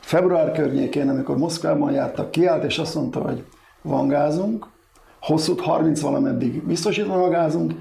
[0.00, 3.44] február környékén, amikor Moszkvában jártak, kiállt és azt mondta, hogy
[3.82, 4.66] van gázunk,
[5.20, 7.72] hosszút 30 valameddig biztosítva van a gázunk,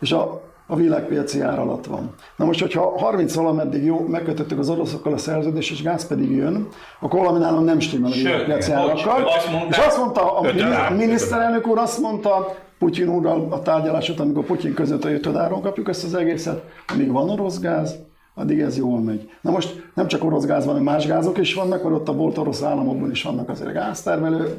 [0.00, 2.14] és a, a világpiaci ár alatt van.
[2.36, 6.68] Na most, hogyha 30 valameddig jó, megkötöttük az oroszokkal a szerződést, és gáz pedig jön,
[7.00, 9.28] akkor valami nálam nem stimmel a világpiaci árakkal.
[9.68, 15.04] És azt mondta, a miniszterelnök úr azt mondta, Putyin úrral a tárgyalásot, amikor Putyin között
[15.04, 16.62] a ötöd áron kapjuk ezt az egészet,
[16.92, 17.98] amíg van orosz gáz,
[18.34, 19.30] addig ez jól megy.
[19.40, 22.12] Na most nem csak orosz gáz van, hanem más gázok is vannak, mert ott a
[22.12, 24.56] volt orosz államokban is vannak azért gáztermelő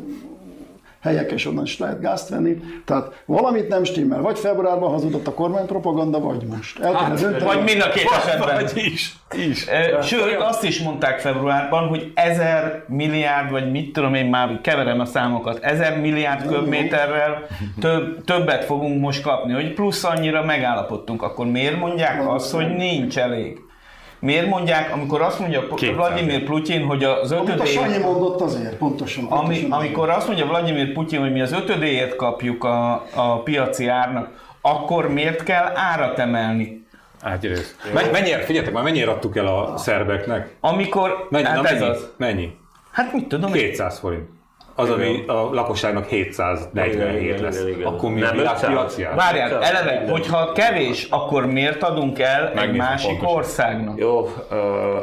[1.02, 2.58] helyek, és onnan is lehet gázt venni.
[2.86, 4.22] Tehát valamit nem stimmel.
[4.22, 6.80] Vagy februárban hazudott a kormánypropaganda, vagy most.
[6.80, 7.44] El kell dönteni.
[7.44, 8.56] Vagy mind a két esetben.
[8.56, 9.16] Vagy is.
[9.50, 9.68] is.
[10.02, 15.06] Sőt, azt is mondták februárban, hogy ezer milliárd, vagy mit tudom én már keverem a
[15.06, 17.48] számokat, ezer milliárd köbméterrel
[17.80, 21.22] több, többet fogunk most kapni, hogy plusz annyira megállapodtunk.
[21.22, 23.60] Akkor miért mondják azt, hogy nincs elég?
[24.20, 25.96] Miért mondják, amikor azt mondja 200.
[25.96, 29.26] Vladimir Putyin, hogy az Amit a Sanyi ötödéért, mondott azért, pontosan.
[29.26, 33.88] ami, pontosan amikor azt mondja Vladimir Putyin, hogy mi az ötödéért kapjuk a, a piaci
[33.88, 34.30] árnak,
[34.62, 36.86] akkor miért kell árat emelni?
[37.22, 37.76] Hát egyrészt.
[37.94, 40.56] Men- Mennyire, figyeljetek már, mennyire adtuk el a szerbeknek?
[40.60, 41.92] Amikor, Mennyi, hát na, ez mennyi?
[41.92, 42.10] az.
[42.18, 42.58] mennyi?
[42.92, 43.62] Hát mit tudom én.
[43.62, 44.30] 200 forint.
[44.80, 47.60] Az, ami a lakosságnak 747 Igen, lesz.
[47.62, 47.88] igen, igen.
[47.88, 49.06] Akkor mi Nem a világpiaci 500.
[49.12, 49.16] ár?
[49.16, 53.36] Várjál, eleve, hogyha kevés, akkor miért adunk el egy Megnézem másik pontosan.
[53.38, 54.00] országnak?
[54.00, 54.18] Jó,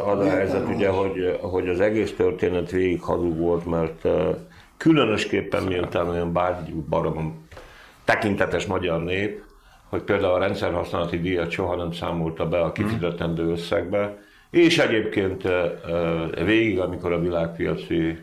[0.06, 4.08] az a helyzet ugye, hogy, hogy az egész történet végig hazug volt, mert
[4.76, 7.46] különösképpen miután olyan bárgy barom
[8.04, 9.42] tekintetes magyar nép,
[9.88, 14.18] hogy például a rendszerhasználati díjat soha nem számolta be a kifizetendő összegbe,
[14.50, 15.42] és egyébként
[16.44, 18.18] végig, amikor a világpiaci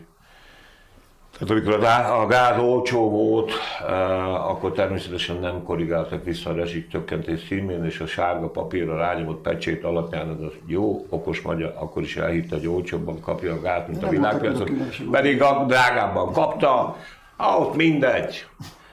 [1.38, 3.50] tehát amikor a gá- a gáz olcsó volt,
[3.88, 9.40] eh, akkor természetesen nem korrigáltak vissza a rezsik csökkentés címén, és a sárga papírra rányomott
[9.42, 13.82] pecsét alapján ez a jó, okos magyar akkor is elhitte, hogy olcsóbban kapja a gáz,
[13.86, 14.52] mint a Nem világpiacon.
[14.58, 15.10] voltak különbségek.
[15.12, 16.96] Pedig a drágábban kapta,
[17.36, 18.46] ahhoz mindegy.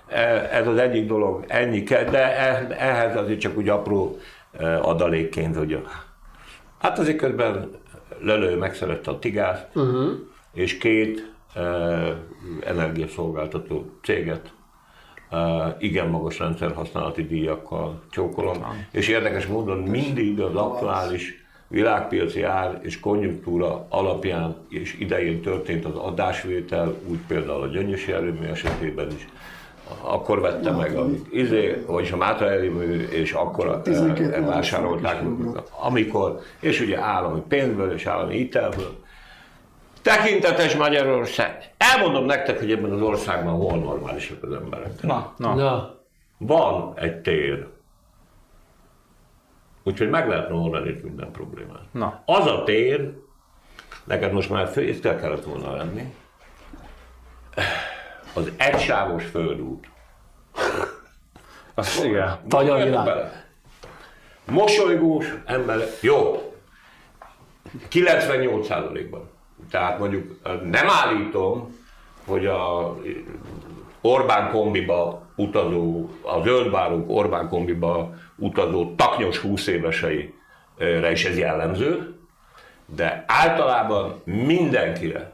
[0.08, 4.18] Eh, Ez az egyik dolog, ennyi kell, de eh- ehhez azért csak úgy apró
[4.60, 5.82] eh, adalékként, hogy a-
[6.80, 7.72] hát azért közben
[8.20, 10.10] lelő megszerette a tigást, uh-huh.
[10.54, 11.31] és két
[12.66, 14.54] energiaszolgáltató céget
[15.80, 18.58] igen magas rendszerhasználati díjakkal csókolom.
[18.92, 25.96] És érdekes módon mindig az aktuális világpiaci ár és konjunktúra alapján és idején történt az
[25.96, 29.28] adásvétel, úgy például a gyöngyösi erőmű esetében is,
[30.02, 35.24] akkor vette meg a izé, vagyis a Mátra erőmű, és akkor 12 eh, vásárolták,
[35.70, 39.01] amikor, és ugye állami pénzből és állami hitelből.
[40.02, 41.72] Tekintetes Magyarország.
[41.78, 45.02] Elmondom nektek, hogy ebben az országban hol normálisak az emberek.
[45.02, 45.54] Na, Na.
[45.56, 46.00] Na,
[46.38, 47.68] Van egy tér.
[49.84, 51.82] Úgyhogy meg lehetne oldani itt minden problémát.
[51.92, 52.22] Na.
[52.26, 53.12] Az a tér,
[54.04, 56.14] neked most már fő, észre kellett volna venni,
[58.34, 59.88] az egysávos földút.
[61.74, 62.28] Azt igen.
[62.28, 63.06] Tanya Gondoljatok világ.
[63.06, 63.46] bele.
[64.46, 66.54] mosolygós ember, jó,
[67.92, 69.30] 98%-ban.
[69.70, 71.80] Tehát mondjuk nem állítom,
[72.26, 72.96] hogy a
[74.02, 82.16] Orbán kombiba utazó, a zöldvárók Orbán kombiba utazó taknyos 20 éveseire is ez jellemző,
[82.86, 85.32] de általában mindenkire.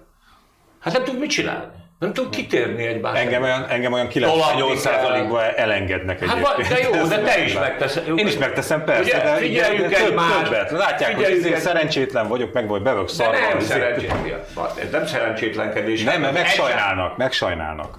[0.80, 1.77] Hát nem tud mit csinálni.
[2.00, 3.20] Nem tud kitérni egymásra.
[3.20, 6.58] Engem olyan, engem olyan Tolatni 98%-ban elengednek Hát egyébként.
[6.58, 8.08] va- de jó, de te is Ez- megteszed.
[8.18, 10.44] Én is megteszem, persze, Ugye, de figyeljük de egymást.
[10.44, 10.72] többet.
[10.72, 13.40] Látják, hogy Figyeljük izé egy- szerencsétlen vagyok, meg vagy bevök De szarva.
[13.50, 13.68] nem izé.
[13.68, 14.44] szerencsétlen.
[14.84, 16.04] Ez nem szerencsétlenkedés.
[16.04, 17.98] Nem, mert Egy- megsajnálnak, megsajnálnak.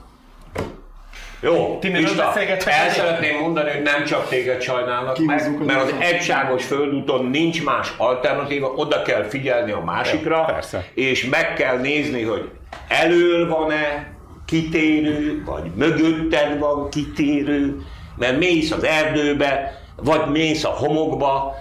[1.40, 6.02] Jó, Ti Pista, el szeretném mondani, hogy nem csak téged sajnálnak meg, mert az utat.
[6.02, 10.84] egyságos földúton nincs más alternatíva, oda kell figyelni a másikra, persze.
[10.94, 12.50] és meg kell nézni, hogy
[12.88, 14.12] elől van-e
[14.46, 17.76] kitérő, vagy mögötted van kitérő,
[18.16, 21.54] mert mész az erdőbe, vagy mész a homokba,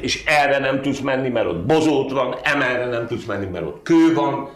[0.00, 3.82] és erre nem tudsz menni, mert ott bozót van, emelre nem tudsz menni, mert ott
[3.82, 4.50] kő van,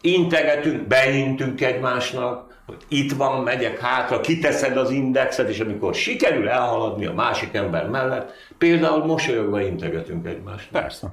[0.00, 7.06] integetünk, beintünk egymásnak, hogy itt van, megyek hátra, kiteszed az indexet, és amikor sikerül elhaladni
[7.06, 10.82] a másik ember mellett, például mosolyogva integetünk egymásnak.
[10.82, 11.12] Persze.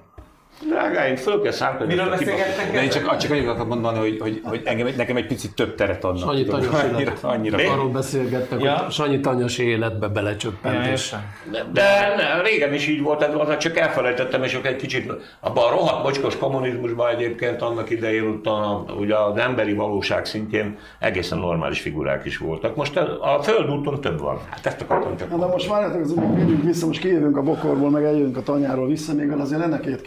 [0.65, 1.93] Drágáim, föl kell számítani.
[1.93, 2.71] Miről beszélgettek?
[2.71, 5.75] De én csak, csak annyit akartam mondani, hogy, hogy, hogy engem, nekem egy picit több
[5.75, 6.29] teret adnak.
[6.29, 7.71] Sanyi Tanyos annyira, annyira.
[7.71, 8.73] Arról beszélgettek, Ja.
[8.77, 11.15] hogy Sanyi Tanyos életbe belecsöppent, Ja, és.
[11.51, 15.11] De, de ne, régen is így volt, ez az, csak elfelejtettem, és akkor egy kicsit
[15.39, 20.77] abban a rohadt mocskos kommunizmusban egyébként annak idején ott a, ugye az emberi valóság szintjén
[20.99, 22.75] egészen normális figurák is voltak.
[22.75, 24.39] Most a, a földúton több van.
[24.49, 27.89] Hát ezt akartam csak Na de most várjátok, az jövünk vissza, most kijövünk a bokorból,
[27.89, 30.01] meg eljövünk a tanyáról vissza, még azért lenne két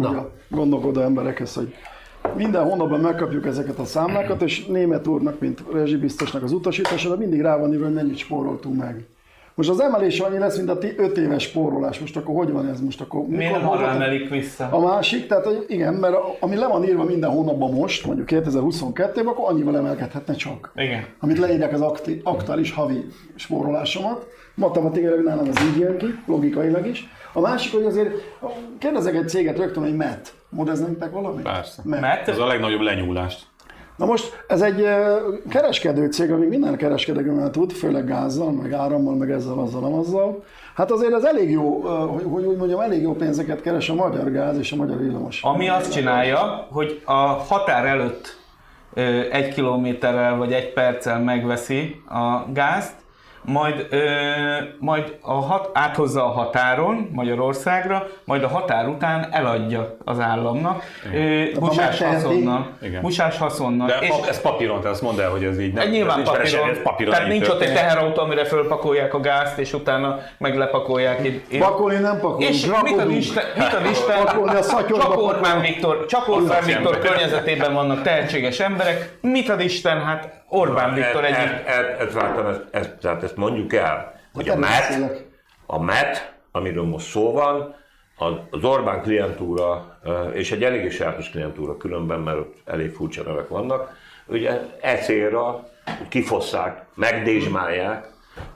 [0.00, 1.74] kérdésem hogy a gondolkodó emberekhez, hogy
[2.36, 7.58] minden hónapban megkapjuk ezeket a számlákat, és német úrnak, mint rezsibiztosnak az utasítására mindig rá
[7.58, 9.06] van írva, hogy mennyit spóroltunk meg.
[9.54, 11.98] Most az emelés annyi lesz, mint a 5 éves spórolás.
[11.98, 12.80] Most akkor hogy van ez?
[12.80, 14.68] Most akkor Miért nem arra emelik vissza?
[14.70, 19.26] A másik, tehát hogy igen, mert ami le van írva minden hónapban most, mondjuk 2022-ben,
[19.26, 20.72] akkor annyival emelkedhetne csak.
[20.76, 21.04] Igen.
[21.18, 24.26] Amit leírják az akti, aktuális havi spórolásomat.
[24.54, 27.08] Matematikailag nálam ez így jön ki, logikailag is.
[27.32, 28.14] A másik, hogy azért
[28.78, 30.34] kérdezek egy céget rögtön, hogy MET.
[30.48, 31.42] Modez nektek valami?
[31.42, 31.82] Persze.
[31.84, 32.28] MET.
[32.28, 33.46] Ez a legnagyobb lenyúlást.
[33.96, 34.88] Na most ez egy
[35.48, 40.44] kereskedő cég, ami minden kereskedőmmel tud, főleg gázzal, meg árammal, meg ezzel, azzal, amazzal.
[40.74, 44.30] Hát azért ez elég jó, hogy, hogy úgy mondjam, elég jó pénzeket keres a magyar
[44.30, 45.42] gáz és a magyar villamos.
[45.42, 48.40] Ami azt csinálja, hogy a határ előtt
[49.30, 52.94] egy kilométerrel vagy egy perccel megveszi a gázt,
[53.44, 54.00] majd, ö,
[54.78, 60.82] majd a hat, áthozza a határon Magyarországra, majd a határ után eladja az államnak,
[61.14, 62.70] ö, busás haszonnal.
[62.82, 63.02] Igen.
[63.02, 63.86] Busás haszonnal.
[63.86, 65.82] De és pap, ez papíron, te azt mondd el, hogy ez így nem.
[65.82, 69.58] egy nyilván vereség, papíron, ez papíron tehát nincs ott egy teherautó, amire fölpakolják a gázt,
[69.58, 71.24] és utána meglepakolják.
[71.24, 71.60] Itt, itt.
[71.60, 73.10] Pakolni nem pakolni, És mit ad.
[73.10, 74.24] Isten, mit ad Isten?
[74.24, 75.60] Pakolni a szatyorba csak Orbán.
[75.60, 79.18] Viktor, csak Orbán Viktor környezetében vannak tehetséges emberek.
[79.20, 80.04] Mit ad Isten?
[80.04, 81.32] Hát Orbán Viktor egy...
[81.32, 85.24] Ezt, ezt, ezt, vártam, ezt, ezt, tehát ezt mondjuk el, hogy a MET,
[85.66, 87.74] a MET, amiről most szó van,
[88.16, 93.48] az- Orbán klientúra, ö, és egy eléggé sajátos klientúra különben, mert ott elég furcsa nevek
[93.48, 95.68] vannak, ugye e célra
[96.08, 98.06] kifosszák, megdésmálják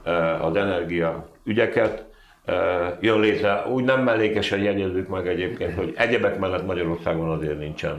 [0.04, 2.04] ö, az energia ügyeket,
[2.44, 7.94] ö, jön létre, úgy nem mellékesen jegyezzük meg egyébként, hogy egyebek mellett Magyarországon azért nincsen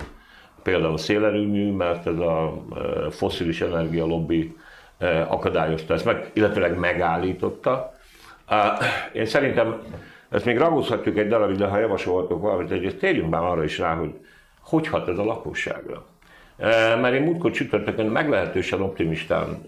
[0.68, 4.56] például szélerőmű, mert ez a ö, fosszilis energia lobby
[4.98, 7.94] ö, akadályozta ezt meg, illetőleg megállította.
[8.50, 8.56] Ö,
[9.14, 9.82] Én szerintem
[10.30, 13.96] ezt még ragozhatjuk egy darabig, de ha javasolhatok valamit, ezt térjünk már arra is rá,
[13.96, 14.14] hogy
[14.62, 16.06] hogy hat ez a lakosságra.
[17.02, 19.66] Mert én múltkor csütörtökön meglehetősen optimistán,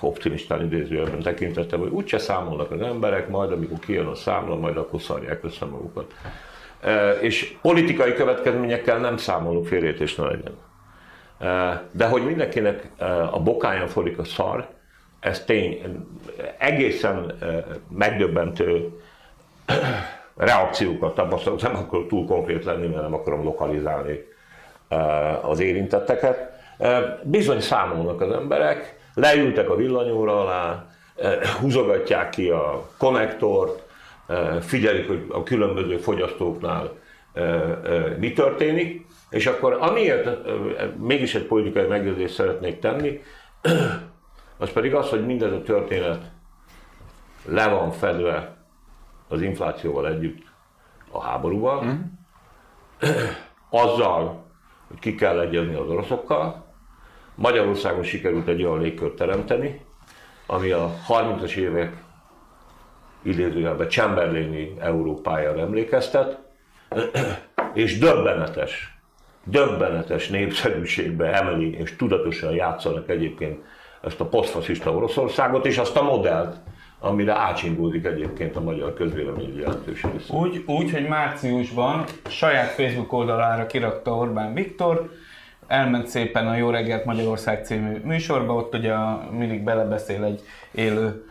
[0.00, 5.00] optimistán idézőjelben tekintettem, hogy úgyse számolnak az emberek, majd amikor kijön a számla, majd akkor
[5.00, 6.14] szarják össze magukat.
[7.20, 10.56] És politikai következményekkel nem számolunk, félértés ne legyen.
[11.90, 12.88] De hogy mindenkinek
[13.30, 14.66] a bokáján folyik a szar,
[15.20, 16.06] ez tény,
[16.58, 17.38] egészen
[17.90, 19.00] megdöbbentő
[20.36, 24.24] reakciókat tapasztalok, nem akarok túl konkrét lenni, mert nem akarom lokalizálni
[25.42, 26.50] az érintetteket.
[27.22, 30.86] Bizony számolnak az emberek, leültek a villanyóra alá,
[31.60, 33.82] húzogatják ki a konnektort,
[34.60, 36.92] figyelik, hogy a különböző fogyasztóknál
[38.18, 40.28] mi történik, és akkor amiért
[40.98, 43.20] mégis egy politikai megjegyzést szeretnék tenni,
[44.58, 46.30] az pedig az, hogy mindez a történet
[47.44, 48.56] le van fedve
[49.28, 50.42] az inflációval együtt
[51.10, 52.00] a háborúval, mm.
[53.70, 54.46] azzal,
[54.88, 56.66] hogy ki kell egyezni az oroszokkal.
[57.34, 59.80] Magyarországon sikerült egy olyan légkört teremteni,
[60.46, 61.96] ami a 30-as évek
[63.22, 66.38] idézőjelben Chamberlaini Európájára emlékeztet,
[67.74, 68.98] és döbbenetes,
[69.44, 73.58] döbbenetes népszerűségbe emeli, és tudatosan játszanak egyébként
[74.02, 76.56] ezt a posztfaszista Oroszországot, és azt a modellt,
[77.00, 80.34] amire átsingódik egyébként a magyar közvélemény jelentős része.
[80.34, 85.10] Úgy, úgy, hogy márciusban saját Facebook oldalára kirakta Orbán Viktor,
[85.66, 90.40] elment szépen a Jó reggelt Magyarország című műsorba, ott ugye a, mindig belebeszél egy
[90.72, 91.27] élő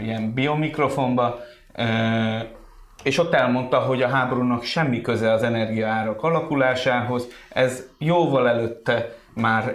[0.00, 1.40] ilyen biomikrofonba,
[1.74, 1.82] ö,
[3.02, 9.74] és ott elmondta, hogy a háborúnak semmi köze az energiaárak alakulásához, ez jóval előtte már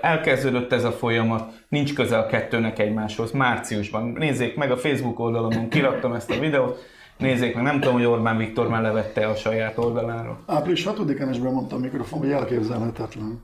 [0.00, 4.02] elkezdődött ez a folyamat, nincs köze a kettőnek egymáshoz, márciusban.
[4.18, 6.86] Nézzék meg a Facebook oldalamon, kiraktam ezt a videót,
[7.18, 10.38] nézzék meg, nem tudom, hogy Orbán Viktor már levette a saját oldaláról.
[10.46, 13.42] Április 6-án is bemondta a mikrofon, hogy elképzelhetetlen,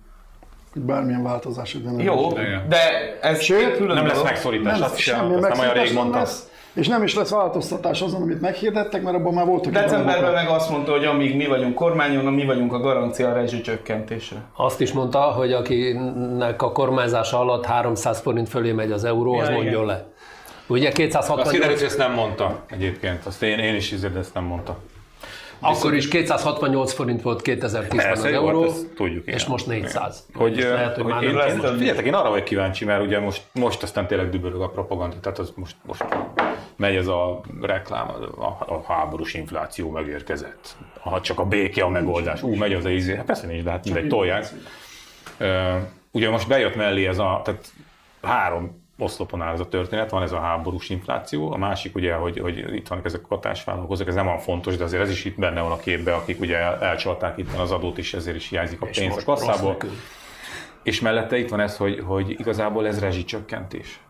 [0.74, 2.00] bármilyen változás legyen.
[2.00, 2.66] Jó, Igen.
[2.68, 2.78] de
[3.20, 5.94] ez Sőt, külön Nem lesz megszorítás, nem azt, is, semmi azt nem olyan rég nem
[5.94, 6.18] mondta.
[6.18, 10.48] lesz, és nem is lesz változtatás azon, amit meghirdettek, mert abban már voltak Decemberben meg
[10.48, 14.36] azt mondta, hogy amíg mi vagyunk kormányon, mi vagyunk a garancia a rezsicsökkentésre.
[14.56, 19.48] Azt is mondta, hogy akinek a kormányzása alatt 300 forint fölé megy az euró, az
[19.48, 19.86] Ja, mondjon igen.
[19.86, 20.06] le.
[20.66, 23.26] Ugye Azt kiderült, 268, hogy ezt nem mondta egyébként.
[23.26, 24.76] Azt én, én is izé, de ezt nem mondta.
[25.60, 29.26] Akkor is 268 forint volt 2010-ben az jó, euró, hát ezt tudjuk.
[29.26, 29.46] és igen.
[29.48, 30.26] most 400.
[30.34, 33.20] Hogy, És lehet, hogy hogy én, lesz most, figyeljetek, én arra vagyok kíváncsi, mert ugye
[33.20, 36.04] most, most aztán tényleg dübörög a propaganda, tehát az most, most
[36.76, 40.76] megy ez a reklám, a, a háborús infláció megérkezett.
[41.00, 42.42] Ha csak a béke a megoldás.
[42.42, 43.16] Ú, megy az a izé.
[43.16, 44.46] Hát persze nincs, de hát mindegy, tolják.
[46.10, 47.72] Ugye most bejött mellé ez a, tehát
[48.22, 52.38] három oszlopon áll ez a történet, van ez a háborús infláció, a másik ugye, hogy,
[52.38, 55.38] hogy itt vannak ezek a hatásvállalkozók, ez nem olyan fontos, de azért ez is itt
[55.38, 58.82] benne van a képbe, akik ugye el, elcsalták itt az adót is, ezért is hiányzik
[58.82, 59.76] a És pénz a kasszából.
[60.82, 64.00] És mellette itt van ez, hogy, hogy igazából ez rezsicsökkentés.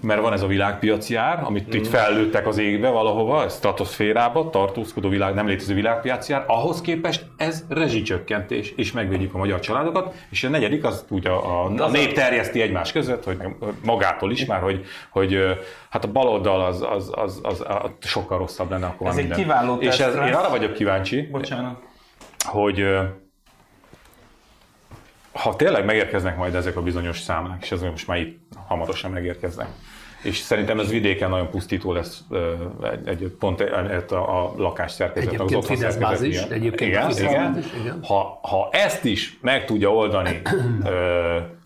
[0.00, 5.34] Mert van ez a világpiaci ár, amit itt fellőttek az égbe valahova, stratoszférába, tartózkodó világ,
[5.34, 10.48] nem létező világpiaci ár, ahhoz képest ez rezsicsökkentés, és megvédjük a magyar családokat, és a
[10.48, 13.36] negyedik az úgy a, a, a nép terjeszti egymás között, hogy
[13.84, 15.38] magától is már, hogy, hogy
[15.90, 19.28] hát a baloldal az, az, az, az, az sokkal rosszabb lenne akkor Ez már egy
[19.28, 19.46] minden.
[19.46, 21.82] kiváló És ez, én arra vagyok kíváncsi, Bocsánat.
[22.44, 22.84] hogy
[25.38, 29.68] ha tényleg megérkeznek majd ezek a bizonyos számlák, és ezek most már itt hamarosan megérkeznek,
[30.22, 32.24] és szerintem ez vidéken nagyon pusztító lesz
[32.82, 37.10] egy, egy pont egy, a, a lakásszerkezet, az Egyébként otthon Fidesz szerkezet bázis, egyébként igen,
[37.10, 37.52] igen.
[37.52, 37.98] bázis, igen.
[38.02, 40.42] Ha, ha ezt is meg tudja oldani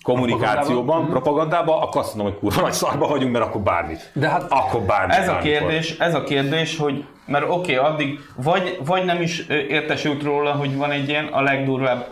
[0.03, 4.11] kommunikációban, propagandában, akkor azt mondom, hogy kurva nagy szarba vagyunk, mert akkor bármit.
[4.13, 5.17] De hát- akkor bármit.
[5.17, 9.47] Ez a kérdés, ez a kérdés, hogy mert oké, okay, addig vagy, vagy nem is
[9.49, 12.07] értesült róla, hogy van egy ilyen, a legdurvább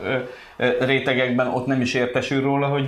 [0.81, 2.87] rétegekben ott nem is értesül róla, hogy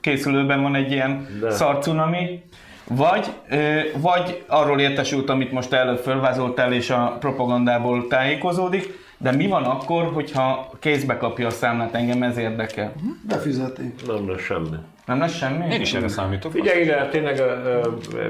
[0.00, 1.50] készülőben van egy ilyen De.
[1.50, 2.42] szarcunami,
[2.88, 9.46] vagy, ö, vagy arról értesült, amit most előbb fölvázoltál, és a propagandából tájékozódik, de mi
[9.46, 12.92] van akkor, hogyha kézbe kapja a számlát, engem ez érdekel.
[13.28, 13.94] Befizeti.
[14.06, 14.76] Nem lesz semmi.
[15.06, 15.74] Nem lesz semmi?
[15.74, 16.52] Én is erre számítok.
[16.52, 17.42] Figyelj ide, tényleg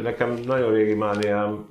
[0.02, 1.66] nekem nagyon régi mániám.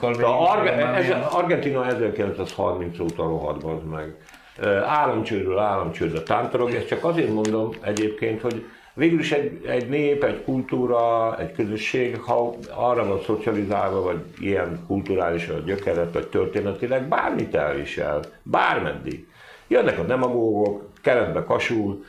[0.00, 1.28] végig, Arge-.
[1.30, 4.14] Argentina 1930 óta rohadt az meg.
[4.58, 8.64] Ö, Államcsődről államcsődre tántorog, ezt csak azért mondom egyébként, hogy
[9.00, 14.84] végül is egy, egy nép, egy kultúra, egy közösség, ha arra van szocializálva, vagy ilyen
[14.86, 19.26] kulturális a gyökeret, vagy történetileg, bármit elvisel, bármeddig.
[19.68, 22.04] Jönnek a demagógok, keretbe kasul.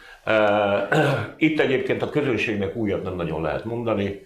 [1.38, 4.26] Itt egyébként a közönségnek újat nem nagyon lehet mondani.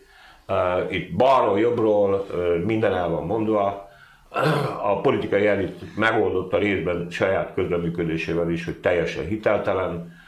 [0.89, 2.25] Itt balról, jobbról
[2.65, 3.89] minden el van mondva.
[4.83, 10.23] A politikai elit megoldotta részben saját közreműködésével is, hogy teljesen hiteltelen.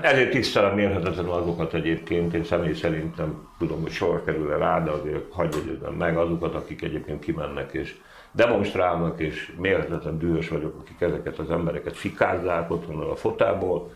[0.00, 4.90] Ezért tisztelem mérhetetlenül azokat egyébként, én személy szerint nem tudom, hogy sor kerül-e rá, de
[4.90, 7.96] azért hagyj jegyezzem meg azokat, akik egyébként kimennek és
[8.32, 13.92] demonstrálnak, és mérhetetlen dühös vagyok, akik ezeket az embereket fikázzák otthon a fotából,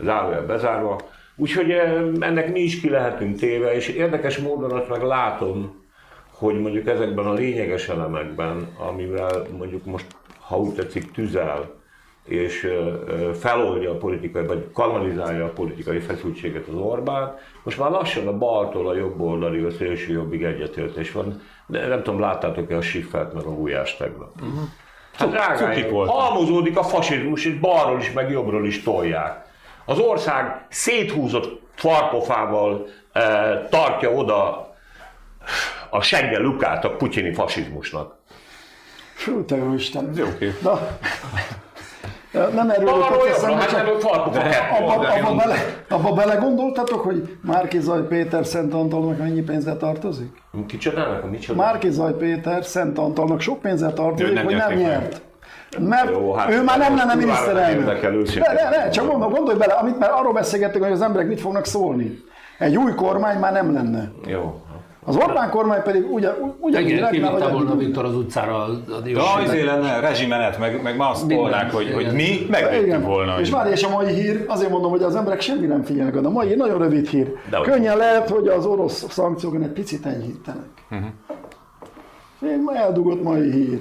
[0.00, 1.00] zárójel bezárva.
[1.36, 5.84] Úgyhogy eh, ennek mi is ki lehetünk téve, és érdekes módon azt meg látom,
[6.30, 10.06] hogy mondjuk ezekben a lényeges elemekben, amivel mondjuk most,
[10.40, 11.74] ha úgy tetszik, tüzel,
[12.26, 12.72] és
[13.38, 18.88] feloldja a politikai, vagy kanalizálja a politikai feszültséget az Orbán, most már lassan a baltól
[18.88, 23.44] a jobb oldali, a szélső jobbig egyetértés van, de nem tudom, láttátok-e a Siffert meg
[23.44, 24.32] a Gulyás tegnap?
[25.14, 26.14] Hát drágáim, voltak.
[26.14, 29.44] halmozódik a fasizmus, és balról is, meg jobbról is tolják.
[29.84, 33.22] Az ország széthúzott farpofával e,
[33.70, 34.74] tartja oda
[35.90, 38.14] a seggel lukát a putyini fasizmusnak.
[39.14, 40.12] Fú, te jó Isten.
[40.16, 40.60] Jó kép.
[40.60, 40.98] Na,
[42.54, 42.88] Nem erről
[43.30, 44.84] eszembe, hát csak nem farkuk a kettő.
[44.84, 45.54] abba, abba, bele,
[45.88, 50.42] abba belegondoltatok, hogy Márkizaj Péter Szent Antalnak mennyi pénzre tartozik?
[50.66, 51.62] Kicsodának, micsoda?
[51.62, 54.78] Márkizaj Péter Szent Antalnak sok pénzre Ő tartozik, nem hogy nem meg.
[54.78, 55.20] nyert.
[55.78, 58.02] Mert Jó, hát ő már nem lenne miniszterelnök.
[58.02, 61.40] Ne, ne, ne, csak mondom, gondolj bele, amit már arról beszélgettünk, hogy az emberek mit
[61.40, 62.18] fognak szólni.
[62.58, 64.10] Egy új kormány már nem lenne.
[64.26, 64.60] Jó.
[65.08, 68.68] Az Orbán kormány pedig ugye, ugyanúgy Igen, regnál, kivitte hogy volna Viktor az utcára a
[69.36, 72.46] a izé lenne rezsimenet, meg, meg ma azt volnák, hogy, hogy mi Igen.
[72.50, 73.40] megvédtük volna.
[73.40, 76.28] És várj, és a mai hír, azért mondom, hogy az emberek semmi nem figyelnek oda.
[76.28, 77.32] A mai nagyon rövid hír.
[77.50, 80.68] De hogy- Könnyen lehet, hogy az orosz szankciókon egy picit enyhítenek.
[80.88, 81.04] Mhm.
[82.38, 83.80] Még ma eldugott mai hír.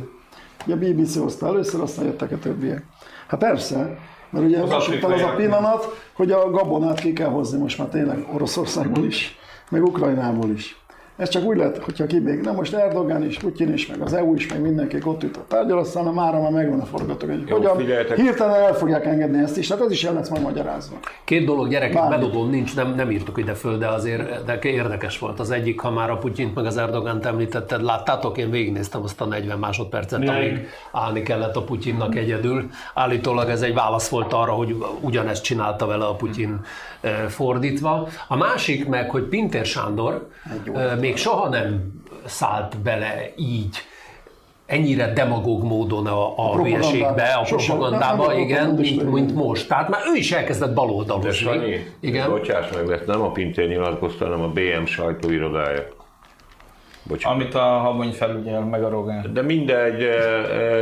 [0.65, 2.83] Ugye a BBC hozta először, aztán jöttek a többiek.
[3.27, 3.97] Hát persze,
[4.29, 7.87] mert ugye Az most az a pillanat, hogy a gabonát ki kell hozni most már
[7.87, 9.37] tényleg Oroszországból is,
[9.69, 10.83] meg Ukrajnából is.
[11.17, 12.41] Ez csak úgy lehet, hogyha kibég.
[12.41, 15.45] Na most Erdogan is, Putyin is, meg az EU is, meg mindenki ott ült a
[15.47, 17.49] tárgyalasztalon, mára már megvan a forgatókönyv.
[17.49, 18.17] Hogyan figyeljetek.
[18.17, 20.95] hirtelen el fogják engedni ezt is, tehát ez is el lesz majd magyarázva.
[21.23, 22.15] Két dolog, gyerekek, Bármi.
[22.15, 25.39] bedobom, nincs, nem, nem írtuk ide föl, de azért de érdekes volt.
[25.39, 29.25] Az egyik, ha már a Putyint meg az Erdogant említetted, láttátok, én végignéztem azt a
[29.25, 32.69] 40 másodpercet, amíg állni kellett a Putyinnak egyedül.
[32.93, 36.59] Állítólag ez egy válasz volt arra, hogy ugyanezt csinálta vele a Putyin
[37.01, 38.07] eh, fordítva.
[38.27, 40.27] A másik meg, hogy Pintér Sándor
[41.05, 43.77] még soha nem szállt bele így
[44.65, 46.63] ennyire demagóg módon a, a propagandába.
[46.63, 49.67] hülyeségbe, a propagandába, igen, mint, mint most.
[49.67, 51.85] Tehát már ő is elkezdett De baloldalosni.
[51.99, 52.29] Igen.
[52.29, 55.87] bocsáss meg, ezt nem a Pintér nyilatkozta, hanem a BM sajtóirodája.
[57.07, 57.37] Bocsánat.
[57.41, 59.29] Amit a Habony felügyel, meg a Rogán.
[59.33, 59.97] De mindegy,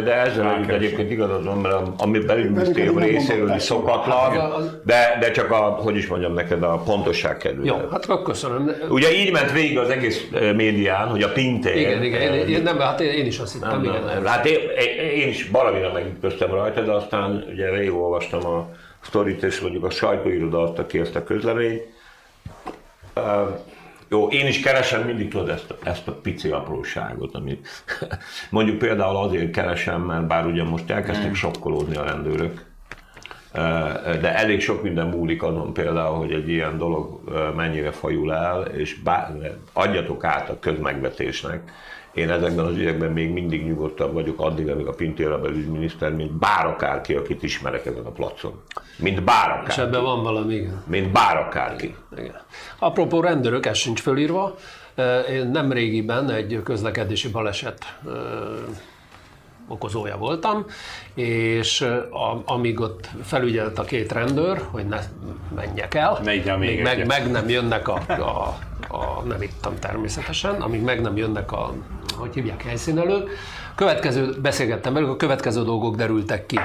[0.04, 4.32] de ezzel együtt egyébként igazad van, mert a- ami belügyminisztérium Velük nem részéről is szokatlan,
[4.32, 7.68] Hát, de, de csak a, hogy is mondjam neked, a pontosság kedvéért.
[7.82, 8.72] Jó, hát akkor köszönöm.
[8.90, 11.76] Ugye így ment végig az egész médián, hogy a Pintér...
[11.78, 14.04] Igen, igen, én, én, nem, hát én, én is azt hittem, Nem, igen.
[14.04, 14.26] nem.
[14.26, 18.70] Hát én, én- én is valamire megütköztem rajta, de aztán ugye rég olvastam a
[19.02, 21.82] sztorit, és mondjuk a sajtóiroda adta ki ezt a közleményt.
[24.14, 27.68] Jó, én is keresem mindig tudod ezt, a- ezt a pici apróságot, amit
[28.50, 32.66] mondjuk például azért keresem, mert bár ugye most elkezdtek sokkolódni a rendőrök,
[34.22, 37.20] de elég sok minden múlik azon például, hogy egy ilyen dolog
[37.56, 39.32] mennyire fajul el, és bár,
[39.74, 41.72] adjatok át a közmegvetésnek.
[42.14, 46.32] Én ezekben az ügyekben még mindig nyugodtabb vagyok addig, amíg a Pintér a belügyminiszter, mint
[46.32, 48.62] bár akárki, akit ismerek ezen a placon.
[48.98, 50.84] Mint bár És ebben van valami, igen.
[50.88, 51.96] Mint bár akárki.
[52.18, 52.42] igen.
[52.80, 54.56] Apropó rendőrök, ez sincs fölírva.
[55.30, 57.98] Én nem régiben egy közlekedési baleset
[59.68, 60.66] okozója voltam,
[61.14, 65.00] és a, amíg ott felügyelt a két rendőr, hogy ne
[65.56, 68.58] menjek el, Ne még még meg, meg nem jönnek a, a,
[68.96, 71.74] a, nem ittam természetesen, amíg meg nem jönnek a,
[72.14, 73.30] hogy hívják, helyszínelők,
[73.76, 76.60] következő, beszélgettem velük, a következő dolgok derültek ki.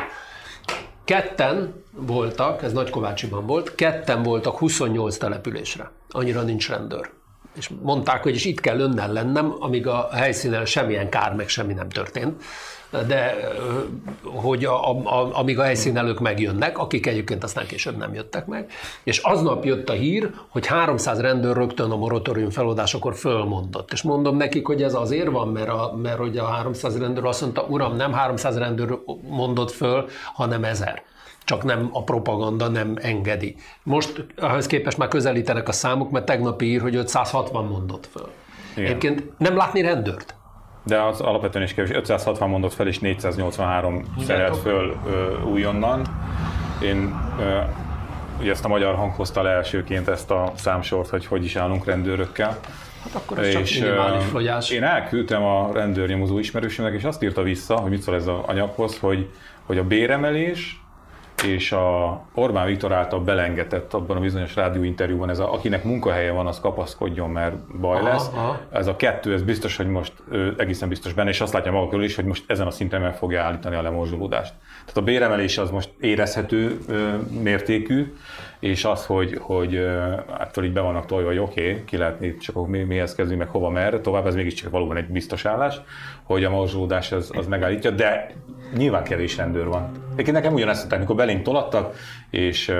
[1.04, 5.90] Ketten voltak, ez Nagykovácsiban volt, ketten voltak 28 településre.
[6.10, 7.10] Annyira nincs rendőr.
[7.56, 11.72] És mondták, hogy is itt kell önnel lennem, amíg a helyszínen semmilyen kár, meg semmi
[11.72, 12.42] nem történt.
[12.90, 13.34] De
[14.24, 18.70] hogy a, a, amíg a helyszínelők megjönnek, akik egyébként aztán később nem jöttek meg,
[19.02, 23.92] és aznap jött a hír, hogy 300 rendőr rögtön a moratórium feloldásakor fölmondott.
[23.92, 27.40] És mondom nekik, hogy ez azért van, mert, a, mert hogy a 300 rendőr azt
[27.40, 31.02] mondta, uram, nem 300 rendőr mondott föl, hanem ezer
[31.44, 33.56] csak nem a propaganda nem engedi.
[33.82, 38.28] Most ahhoz képest már közelítenek a számok, mert tegnapi ír, hogy 560 mondott föl.
[38.72, 38.84] Igen.
[38.84, 40.34] Egyébként nem látni rendőrt?
[40.88, 41.90] De az alapvetően is kevés.
[41.90, 46.06] 560 mondott fel, és 483 szerelt föl ö, újonnan.
[46.82, 47.58] Én ö,
[48.40, 51.84] ugye ezt a magyar hang hozta le elsőként ezt a számsort, hogy hogy is állunk
[51.84, 52.58] rendőrökkel.
[53.02, 54.70] Hát akkor ez csak ö, fogyás.
[54.70, 58.98] én elküldtem a rendőrnyomozó ismerősömnek, és azt írta vissza, hogy mit szól ez az anyaghoz,
[58.98, 59.28] hogy,
[59.66, 60.80] hogy a béremelés
[61.44, 66.46] és a Orbán Viktor által belengedett abban a bizonyos rádióinterjúban, ez a, akinek munkahelye van,
[66.46, 68.28] az kapaszkodjon, mert baj Aha, lesz.
[68.34, 68.60] aha.
[68.72, 71.88] Ez a kettő, ez biztos, hogy most ö, egészen biztos benne, és azt látja maga
[71.88, 74.52] körül is, hogy most ezen a szinten meg fogja állítani a lemorzsolódást.
[74.80, 76.78] Tehát a béremelés az most érezhető
[77.42, 78.12] mértékű,
[78.58, 82.20] és az, hogy, hogy ö, ettől így be vannak tolva, hogy oké, okay, ki lehet
[82.20, 85.80] nézni, csak mi, mihez kezdünk, meg hova, merre, tovább, ez mégiscsak valóban egy biztos állás,
[86.22, 88.30] hogy a morzsolódás az, az megállítja, de
[88.76, 89.90] nyilván kevés rendőr van.
[90.12, 91.96] Egyébként nekem ugyanezt mondták, mikor belénk tolattak,
[92.30, 92.76] és uh,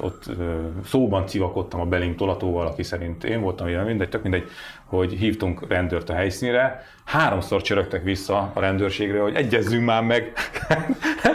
[0.00, 0.36] ott uh,
[0.84, 4.48] szóban civakodtam a belénk tolatóval, aki szerint én voltam, nem mindegy, tök mindegy,
[4.84, 10.32] hogy hívtunk rendőrt a helyszínre, háromszor csörögtek vissza a rendőrségre, hogy egyezzünk már meg.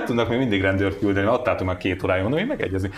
[0.08, 2.90] Nem tudnak még mindig rendőrt küldeni, adtátok már két órája, mondom, hogy megegyezni.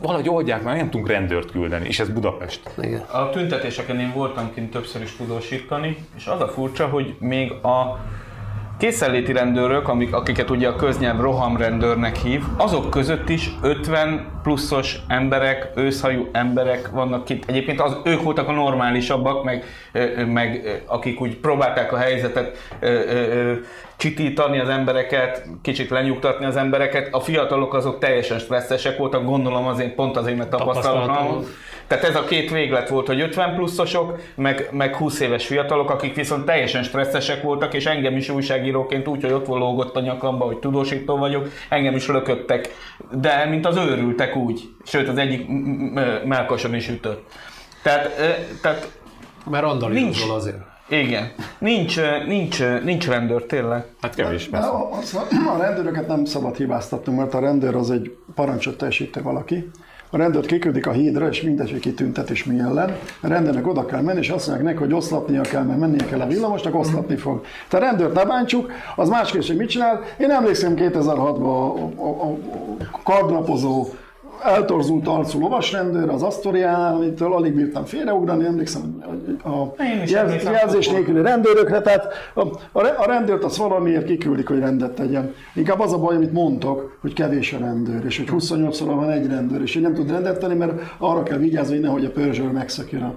[0.00, 2.70] Valahogy oldják már, nem tudunk rendőrt küldeni, és ez Budapest.
[2.78, 3.00] Igen.
[3.00, 7.98] A tüntetéseken én voltam kint többször is tudósítani, és az a furcsa, hogy még a
[8.80, 15.70] készenléti rendőrök, amik, akiket ugye a köznyelv rohamrendőrnek hív, azok között is 50 pluszos emberek,
[15.74, 17.44] őszhajú emberek vannak itt.
[17.46, 19.64] Egyébként az, ők voltak a normálisabbak, meg,
[20.26, 22.58] meg akik úgy próbálták a helyzetet
[23.96, 27.14] csitítani az embereket, kicsit lenyugtatni az embereket.
[27.14, 31.44] A fiatalok azok teljesen stresszesek voltak, gondolom azért pont azért, mert tapasztalatlan.
[31.90, 36.14] Tehát ez a két véglet volt, hogy 50 pluszosok, meg, meg 20 éves fiatalok, akik
[36.14, 40.58] viszont teljesen stresszesek voltak, és engem is újságíróként úgy, hogy ott lógott a nyakamba, hogy
[40.58, 42.74] tudósító vagyok, engem is lököttek,
[43.12, 44.60] de mint az őrültek úgy.
[44.84, 45.46] Sőt, az egyik
[46.24, 47.32] melkoson is ütött.
[47.82, 48.10] Tehát,
[48.62, 48.90] tehát
[49.50, 50.58] mert andalizmusról azért.
[50.88, 51.32] Igen.
[51.58, 53.84] Nincs, nincs, nincs rendőr, tényleg.
[54.00, 58.16] Hát kevés De a, a, a rendőröket nem szabad hibáztatnunk, mert a rendőr az egy
[58.34, 59.70] parancsot teljesítő valaki.
[60.12, 62.96] A rendőrt kiküldik a hídra, és mindegy, hogy kitüntet és mi ellen.
[63.20, 66.20] A rendőrnek oda kell menni, és azt mondják neki, hogy oszlatnia kell, mert mennie kell
[66.20, 67.44] a villamosnak, oszlatni fog.
[67.68, 70.00] Te a rendőrt ne bántsuk, az más kérdés, hogy mit csinál.
[70.18, 72.30] Én emlékszem 2006-ban a, a,
[72.92, 73.86] a kardlapozó
[74.42, 79.04] eltorzult arcú lovasrendőr az Asztoriánál, amitől alig bírtam félreugrani, emlékszem
[79.44, 82.40] a jelz, jelzés nélküli rendőrökre, tehát a,
[82.72, 85.34] a rendőrt az valamiért kiküldik, hogy rendet tegyen.
[85.54, 89.10] Inkább az a baj, amit mondtok, hogy kevés a rendőr, és hogy 28 óra van
[89.10, 92.10] egy rendőr, és hogy nem tud rendet tenni, mert arra kell vigyázni, hogy nehogy a
[92.10, 93.14] pörzsőr megszökjön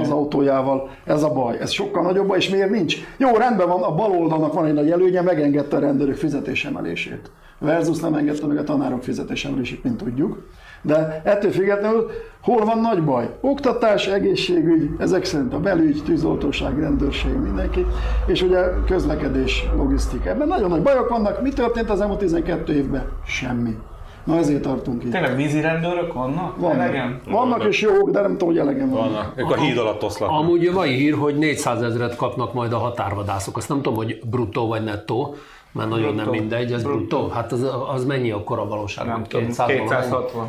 [0.00, 0.90] az autójával.
[1.04, 1.58] Ez a baj.
[1.60, 2.96] Ez sokkal nagyobb baj, és miért nincs?
[3.16, 7.30] Jó, rendben van, a bal oldalnak van egy nagy előnye, megengedte a rendőrök fizetésemelését
[7.64, 10.46] versus nem engedte meg a tanárok fizetésemelését, mint tudjuk.
[10.82, 12.10] De ettől függetlenül
[12.42, 13.36] hol van nagy baj?
[13.40, 17.86] Oktatás, egészségügy, ezek szerint a belügy, tűzoltóság, rendőrség, mindenki,
[18.26, 20.28] és ugye közlekedés, logisztika.
[20.28, 21.42] Ebben nagyon nagy bajok vannak.
[21.42, 23.04] Mi történt az elmúlt 12 évben?
[23.26, 23.76] Semmi.
[24.24, 25.10] Na ezért tartunk itt.
[25.10, 26.56] Tényleg vízi rendőrök vannak?
[26.56, 26.78] Vannak.
[26.78, 27.20] Elegem?
[27.28, 29.00] Vannak és jók, de nem tudom, hogy elegem van.
[29.00, 29.32] Vannak.
[29.36, 30.38] Ők a híd alatt oszlatnak.
[30.38, 33.56] Amúgy a mai hír, hogy 400 ezeret kapnak majd a határvadászok.
[33.56, 35.34] Azt nem tudom, hogy bruttó vagy nettó,
[35.72, 36.30] már nagyon bruttó.
[36.30, 36.98] nem mindegy, ez bruttó.
[37.18, 37.28] bruttó.
[37.28, 39.06] Hát az, az mennyi akkor a valóság?
[39.06, 40.48] Nem 200 260.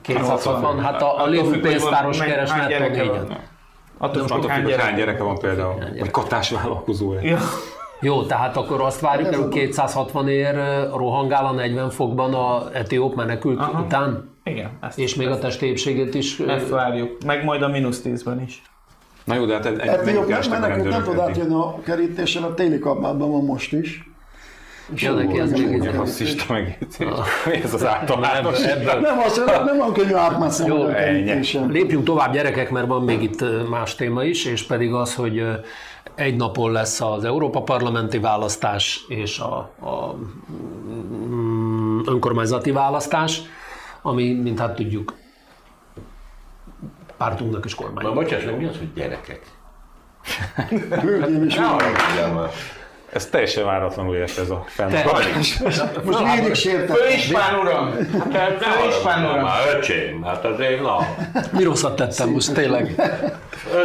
[0.00, 3.38] 260, hát a, a lévő pénztáros keres nettó négyen.
[3.98, 7.20] Attól függ, hogy hány gyereke van például, vagy katás vállalkozója.
[7.22, 7.38] Ja.
[8.04, 10.54] Jó, tehát akkor azt várjuk hogy 260 ér
[10.96, 13.82] rohangál a 40 fokban a etióp menekült Aha.
[13.82, 14.30] után?
[14.44, 14.70] Igen.
[14.80, 16.38] Ezt, és még ezt, a testélységét is.
[16.38, 17.24] Ezt várjuk.
[17.26, 18.62] Meg majd a mínusz 10-ben is.
[19.24, 23.30] Na jó, de hát egy, etióp menekült nem tud átjönni a kerítésen, a téli kabátban
[23.30, 24.12] van most is.
[24.94, 27.08] Ja, neki ez még egy rasszista megjegyzés.
[27.46, 28.60] Mi ez az általános?
[28.60, 30.86] Nem, az, nem van könnyű átmászni Jó,
[31.68, 35.42] lépjünk tovább gyerekek, mert van még itt más téma is, és pedig az, hogy
[36.14, 40.14] egy napon lesz az Európa parlamenti választás és a, a
[41.26, 43.42] mm, önkormányzati választás,
[44.02, 45.14] ami, mint hát tudjuk,
[47.16, 48.04] pártunknak is kormány.
[48.04, 49.50] Na, bocsáss meg, mi az, hogy gyerekek?
[50.90, 52.48] Hölgyeim és uraim!
[53.14, 55.58] Ez teljesen váratlanul ért ez a fenntartás.
[56.04, 56.96] Most mindig sértettem.
[56.96, 57.92] Főispán uram!
[58.60, 59.42] Főispán uram!
[59.42, 60.98] Már öcsém, hát azért na.
[61.50, 62.94] Mi rosszat tettem most tényleg?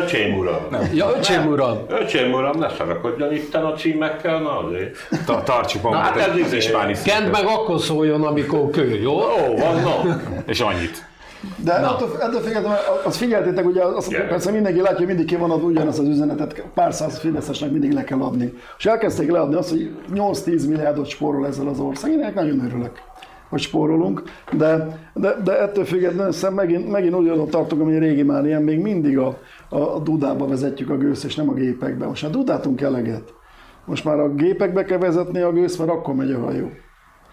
[0.02, 0.68] Öcsém uram.
[0.70, 0.90] Nem.
[0.94, 1.86] Ja, öcsém uram.
[1.88, 4.98] Öcsém uram, ne szarakodjon itt a címekkel, na azért.
[5.26, 9.14] Ta, tartsuk magunkat hát ez is ispáni Kent meg akkor szóljon, amikor kő, jó?
[9.14, 10.10] Ó, van, no.
[10.46, 11.08] És annyit.
[11.64, 14.28] De attól, attól függetlenül, azt figyeltétek, ugye az, yeah.
[14.28, 17.92] persze mindenki látja, hogy mindig ki van adva ugyanazt az üzenetet, pár száz fideszesnek mindig
[17.92, 18.54] le kell adni.
[18.78, 22.12] És elkezdték leadni azt, hogy 8-10 milliárdot spórol ezzel az ország.
[22.12, 22.92] Én nagyon örülök
[23.50, 28.46] hogy spórolunk, de, de, de ettől függetlenül szem megint, megint ugyanott tartok, ami régi már
[28.46, 29.38] ilyen, még mindig a,
[29.70, 32.06] a dudába vezetjük a gőzt, és nem a gépekbe.
[32.06, 33.34] Most már dudátunk eleget.
[33.86, 36.70] Most már a gépekbe kell vezetni a gőzt, mert akkor megy a hajó.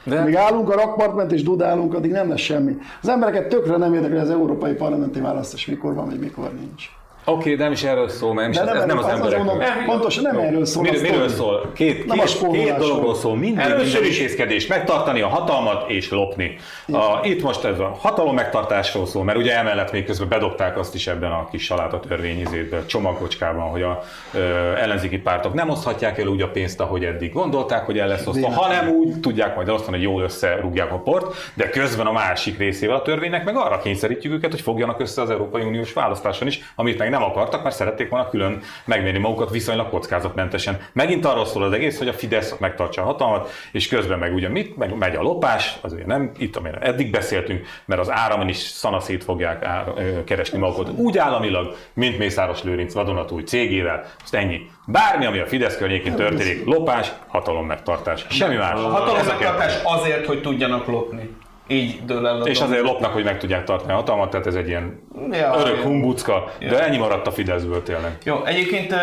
[0.07, 0.25] De...
[0.25, 2.77] Míg állunk a rakpartment és dudálunk, addig nem lesz semmi.
[3.03, 6.91] Az embereket tökre nem érdekel, az európai parlamenti választás mikor van, vagy mikor nincs.
[7.29, 9.63] Oké, okay, de nem is erről szól, mert nem, ez, ez nem az, az emberekről.
[9.87, 10.83] Pontosan nem erről szól.
[10.83, 11.71] Miről, miről szól?
[11.75, 13.37] Két, nem két, két dologról szól.
[13.37, 14.67] Mindig Először minden intézkedés.
[14.67, 16.57] Megtartani a hatalmat és lopni.
[16.93, 20.95] A, itt most ez a hatalom megtartásról szól, mert ugye emellett még közben bedobták azt
[20.95, 24.03] is ebben a kis saláta törvényizétben, csomagkocskában, hogy a
[24.33, 24.39] ö,
[24.77, 28.51] ellenzéki pártok nem oszthatják el úgy a pénzt, ahogy eddig gondolták, hogy el lesz osztva,
[28.51, 32.97] hanem úgy tudják majd osztani, hogy jól összerúgják a port, de közben a másik részével
[32.97, 36.99] a törvénynek meg arra kényszerítjük őket, hogy fogjanak össze az Európai Uniós választáson is, amit
[36.99, 40.81] meg nem akartak, mert szerették volna külön megmérni magukat viszonylag kockázatmentesen.
[40.93, 44.49] Megint arról szól az egész, hogy a Fidesz megtartsa a hatalmat, és közben meg ugye
[44.49, 48.49] mit, meg megy a lopás, az ugye nem itt, amire eddig beszéltünk, mert az áramon
[48.49, 49.93] is szanaszét fogják ár,
[50.25, 54.71] keresni magukat úgy államilag, mint Mészáros Lőrinc vadonatúj cégével, azt ennyi.
[54.87, 58.27] Bármi, ami a Fidesz környékén történik, lopás, hatalom megtartás.
[58.29, 58.73] Semmi más.
[58.73, 61.31] A hatalom megtartás azért, hogy tudjanak lopni.
[61.69, 64.69] Így dől el És azért lopnak, hogy meg tudják tartani a hatalmat, tehát ez egy
[64.69, 65.83] ilyen Ja, Örök ja.
[65.83, 68.19] humbucka, de ennyi maradt a Fideszből tényleg.
[68.25, 68.95] Jó, egyébként,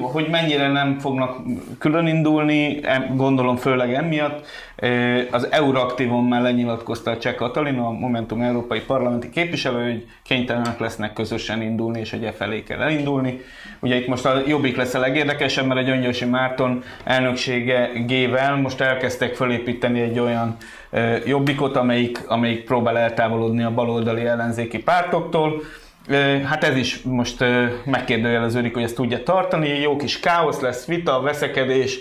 [0.00, 1.36] hogy mennyire nem fognak
[1.78, 2.80] külön indulni,
[3.14, 4.46] gondolom főleg emiatt,
[5.30, 11.12] az Euraktivon már lenyilatkozta a Cseh Katalin, a Momentum Európai Parlamenti képviselő, hogy kénytelenek lesznek
[11.12, 13.40] közösen indulni, és hogy e felé kell elindulni.
[13.80, 19.34] Ugye itt most a Jobbik lesz a legérdekesebb, mert a Gyöngyösi Márton elnökségével most elkezdtek
[19.34, 20.56] fölépíteni egy olyan
[21.24, 25.62] Jobbikot, amelyik, amelyik próbál eltávolodni a baloldali ellenzéki pártoktól.
[26.44, 27.44] Hát ez is most
[27.84, 29.68] megkérdőjeleződik, hogy ezt tudja tartani.
[29.68, 31.98] Jó kis káosz lesz, vita, veszekedés,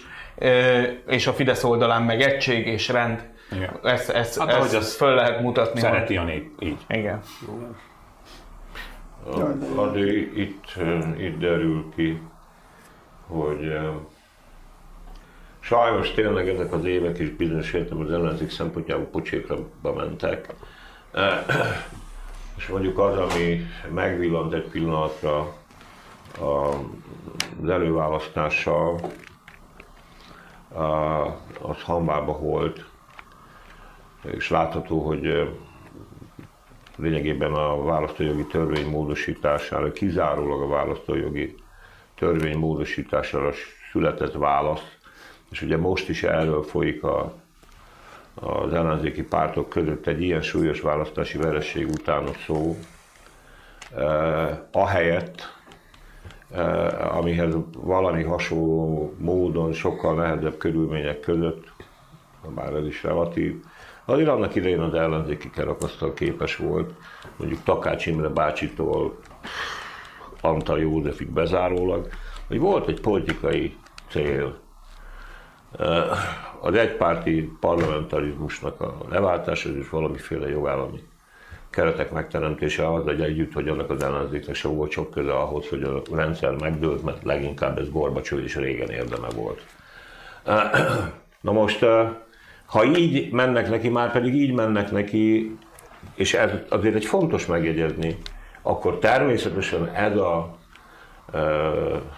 [1.08, 3.26] és a Fidesz oldalán meg egység és rend.
[3.52, 3.80] Igen.
[3.84, 5.80] Ezt, ezt, Hát, ahogy ezt azt föl lehet mutatni.
[5.80, 6.78] Szereti a nép, így.
[6.90, 7.20] Igen.
[9.76, 10.64] Azért itt,
[11.18, 12.22] itt derül ki,
[13.28, 13.78] hogy
[15.68, 20.54] sajnos tényleg ezek az évek is bizonyos értelemben az ellenzék szempontjából pocsékra mentek.
[22.58, 25.54] És mondjuk az, ami megvillant egy pillanatra
[26.40, 29.00] az előválasztással,
[31.62, 32.86] az hambába volt,
[34.24, 35.54] és látható, hogy
[36.96, 41.56] lényegében a választójogi törvény módosítására, kizárólag a választójogi
[42.16, 43.52] törvény módosítására
[43.92, 44.97] született válasz,
[45.52, 47.34] és ugye most is erről folyik a,
[48.34, 52.78] az ellenzéki pártok között egy ilyen súlyos választási vereség után a szó,
[53.96, 55.42] eh, ahelyett,
[56.52, 61.72] eh, amihez valami hasonló módon, sokkal nehezebb körülmények között,
[62.56, 63.64] bár ez is relatív,
[64.06, 66.94] azért annak idején az ellenzéki kerekasztal képes volt,
[67.36, 69.18] mondjuk Takács Imre bácsitól
[70.42, 72.08] Antal Józsefig bezárólag,
[72.48, 73.76] hogy volt egy politikai
[74.10, 74.60] cél,
[76.62, 81.04] az egypárti parlamentarizmusnak a leváltása és valamiféle jogállami
[81.70, 85.84] keretek megteremtése az egy együtt, hogy annak az ellenzéknek sem volt sok köze ahhoz, hogy
[85.84, 89.66] a rendszer megdőlt, mert leginkább ez Gorbacsov és régen érdeme volt.
[91.42, 91.86] Na most,
[92.66, 95.58] ha így mennek neki, már pedig így mennek neki,
[96.16, 98.18] és ez azért egy fontos megjegyezni,
[98.62, 100.58] akkor természetesen ez a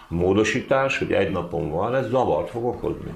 [0.07, 3.14] módosítás, hogy egy napon van, ez zavart fog okozni.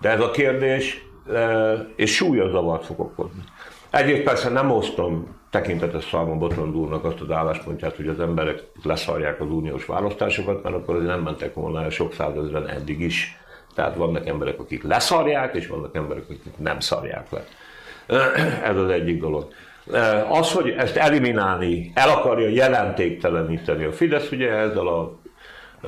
[0.00, 3.42] De ez a kérdés, e, és súlyos zavart fog okozni.
[3.90, 9.40] Egyrészt persze nem osztom tekintetes Szalma Botond úrnak azt az álláspontját, hogy az emberek leszarják
[9.40, 13.38] az uniós választásokat, mert akkor azért nem mentek volna el sok százezren eddig is.
[13.74, 17.44] Tehát vannak emberek, akik leszarják, és vannak emberek, akik nem szarják le.
[18.64, 19.48] Ez az egyik dolog.
[20.28, 25.18] Az, hogy ezt eliminálni, el akarja jelentékteleníteni a Fidesz, ugye ezzel a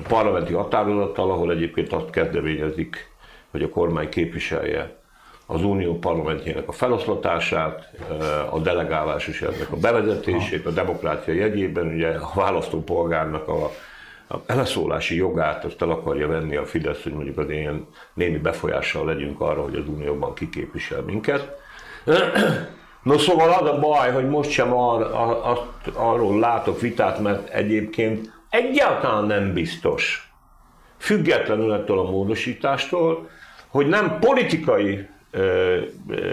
[0.09, 3.12] parlamenti határozattal, ahol egyébként azt kezdeményezik,
[3.53, 5.01] hogy a kormány képviselje
[5.47, 7.91] az unió parlamentjének a feloszlatását,
[8.51, 13.71] a delegálás és ennek a bevezetését, a demokrácia jegyében, ugye a választópolgárnak a,
[14.27, 19.05] a beleszólási jogát azt el akarja venni a Fidesz, hogy mondjuk az ilyen némi befolyással
[19.05, 21.61] legyünk arra, hogy az unióban kiképvisel minket.
[23.03, 27.49] No szóval az a baj, hogy most sem ar, ar, ar, arról látok vitát, mert
[27.49, 30.33] egyébként egyáltalán nem biztos,
[30.99, 33.29] függetlenül ettől a módosítástól,
[33.73, 35.07] hogy nem politikai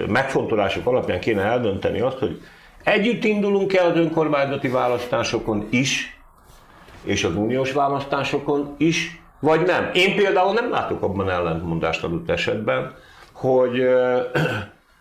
[0.08, 2.42] megfontolások alapján kéne eldönteni azt, hogy
[2.84, 6.20] együtt indulunk el az önkormányzati választásokon is,
[7.04, 9.90] és az uniós választásokon is, vagy nem.
[9.94, 12.96] Én például nem látok abban ellentmondást adott esetben,
[13.32, 13.84] hogy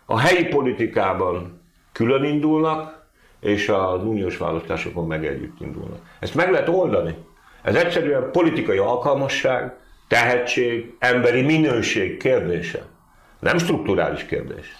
[0.05, 1.61] a helyi politikában
[1.91, 3.07] külön indulnak,
[3.39, 5.99] és az uniós választásokon meg együtt indulnak.
[6.19, 7.15] Ezt meg lehet oldani.
[7.61, 9.77] Ez egyszerűen politikai alkalmasság,
[10.09, 12.85] tehetség, emberi minőség kérdése.
[13.39, 14.75] Nem strukturális kérdés.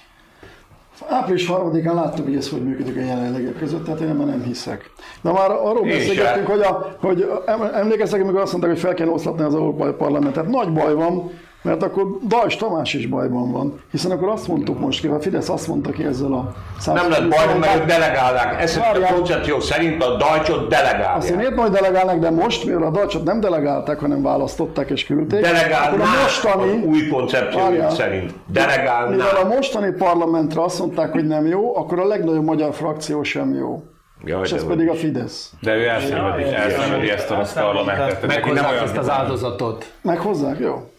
[1.07, 4.91] Április 3-án láttuk, hogy ez hogy működik a jelenlegek között, tehát én ebben nem hiszek.
[5.21, 6.55] Na már arról Én beszélgettünk, sem.
[6.55, 10.47] hogy, a, hogy em- emlékeztek, amikor azt mondták, hogy fel kell oszlatni az Európai Parlamentet.
[10.47, 11.32] Nagy baj van,
[11.62, 13.80] mert akkor Dajs Tamás is bajban van.
[13.91, 16.53] Hiszen akkor azt mondtuk most ki, a Fidesz azt mondta ki ezzel a
[16.93, 18.62] Nem lett baj, mert ők delegálnák.
[18.62, 21.36] Ez a koncepció szerint a Dajcsot Azt delegálják.
[21.36, 25.49] miért majd delegálnak, de most, mivel a Dajcsot nem delegálták, hanem választották és küldték, akkor
[25.49, 27.89] a Delegálnák mostani, az új koncepció Várjál.
[27.89, 28.34] szerint.
[28.47, 29.47] mivel a Delegálnák.
[29.55, 33.84] mostani parlamentre azt mondták, hogy nem jó, akkor a legnagyobb magyar frakció sem jó.
[34.26, 35.51] Jaj, És ez hogy- pedig a Fidesz.
[35.62, 38.28] De ő elszenvedi, elszenvedi ezt a rossz parlamentet.
[38.28, 39.86] Meghozzák ezt az áldozatot.
[40.01, 40.60] Meghozzák?
[40.60, 40.89] Jó.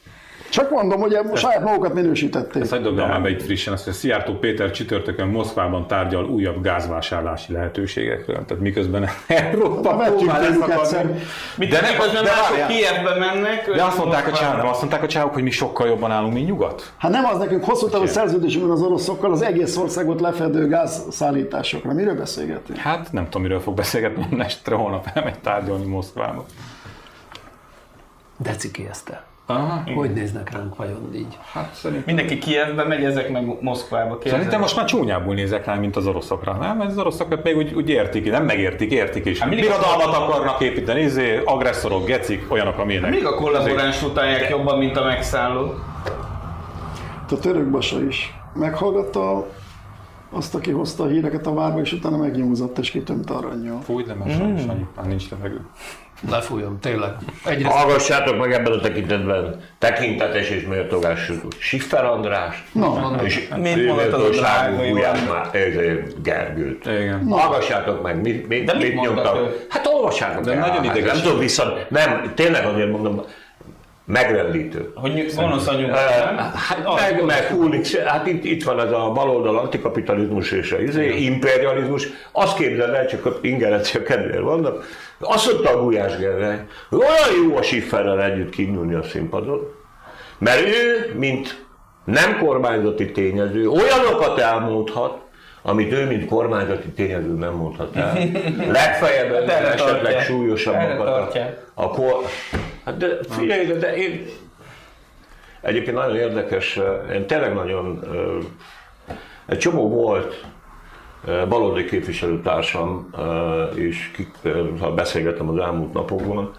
[0.50, 2.62] Csak mondom, hogy saját magukat minősítették.
[2.62, 6.62] Ezt hagyd dobjam már be itt frissen, azt, hogy Szijjártó Péter csütörtökön Moszkvában tárgyal újabb
[6.62, 8.44] gázvásárlási lehetőségekről.
[8.46, 11.20] Tehát miközben Európa próbál leszakadni.
[11.56, 12.66] De de ne- miközben de mások.
[12.66, 13.70] Kievbe mennek.
[13.74, 16.46] De azt mondták a csávok, azt mondták a csávok, hogy mi sokkal jobban állunk, mint
[16.46, 16.92] nyugat.
[16.98, 21.92] Hát nem az nekünk hosszú távú szerződésünk van az oroszokkal az egész országot lefedő gázszállításokra.
[21.92, 22.78] Miről beszélgetünk?
[22.78, 26.44] Hát nem tudom, miről fog beszélgetni, estre holnap elmegy tárgyalni Moszkvába.
[28.36, 29.28] Deciki Eszter.
[29.54, 29.82] Aha.
[29.94, 31.38] Hogy néznek ránk vajon így?
[31.52, 32.14] Hát szerintem.
[32.14, 34.08] Mindenki Kievbe megy, ezek meg Moszkvába.
[34.08, 34.36] Kérdezem.
[34.36, 36.80] Szerintem most már csúnyábbul nézek rá, mint az oroszokra, nem?
[36.80, 39.38] Ez az oroszokat még úgy, úgy értik, nem megértik, értik is.
[39.38, 43.10] Hát Birodalmat akarnak építeni, izé, agresszorok, gecik, olyanok, amilyenek.
[43.10, 45.74] Még a kollaboráns utálják jobban, mint a megszálló.
[47.30, 49.46] A török basa is meghallgatta
[50.30, 53.78] azt, aki hozta a híreket a várba, és utána megnyúzott és kitömte aranyjal.
[54.18, 55.60] Mert sajnos annyi, már nincs levegő.
[56.28, 57.10] Lefújom, tényleg.
[57.44, 65.18] Egyre Hallgassátok meg ebben a tekintetben tekintetes és méltógás Siffer András, Na, és méltóságú Gulyás
[66.22, 66.86] Gergőt.
[66.86, 67.26] Igen.
[67.28, 69.66] Hallgassátok meg, mit, mit, De mit mit nyomtak.
[69.68, 70.58] Hát olvassátok De el.
[70.58, 71.12] nagyon Hát ideges.
[71.12, 73.24] Nem tudom vissza, nem, tényleg azért mondom,
[74.04, 74.92] megrendítő.
[74.94, 76.36] Hogy gonosz a nyugat, nem?
[76.36, 81.16] Hát meg, meg húlik, hát itt, itt van ez a baloldal antikapitalizmus és az izé,
[81.16, 82.08] imperializmus.
[82.32, 84.84] Azt képzeld el, csak a ingerencia kedvéért vannak.
[85.18, 89.60] Azt mondta a Gulyás Gergely, hogy olyan jó a Schifferrel együtt kinyúlni a színpadon,
[90.38, 91.64] mert ő, mint
[92.04, 95.18] nem kormányzati tényező, olyanokat elmondhat,
[95.62, 98.18] amit ő, mint kormányzati tényező nem mondhat el.
[98.72, 100.12] Legfeljebb Hát esetleg.
[100.12, 101.40] Erre súlyosabbakat a,
[101.74, 102.14] a kor...
[102.84, 104.26] Hát de figyelj, de, én,
[105.60, 109.16] Egyébként nagyon érdekes, eh, én tényleg nagyon, eh,
[109.46, 110.44] egy csomó volt
[111.24, 113.68] baloldali képviselőtársam, eh,
[114.16, 116.52] kik, eh, ha beszélgettem az elmúlt napokban,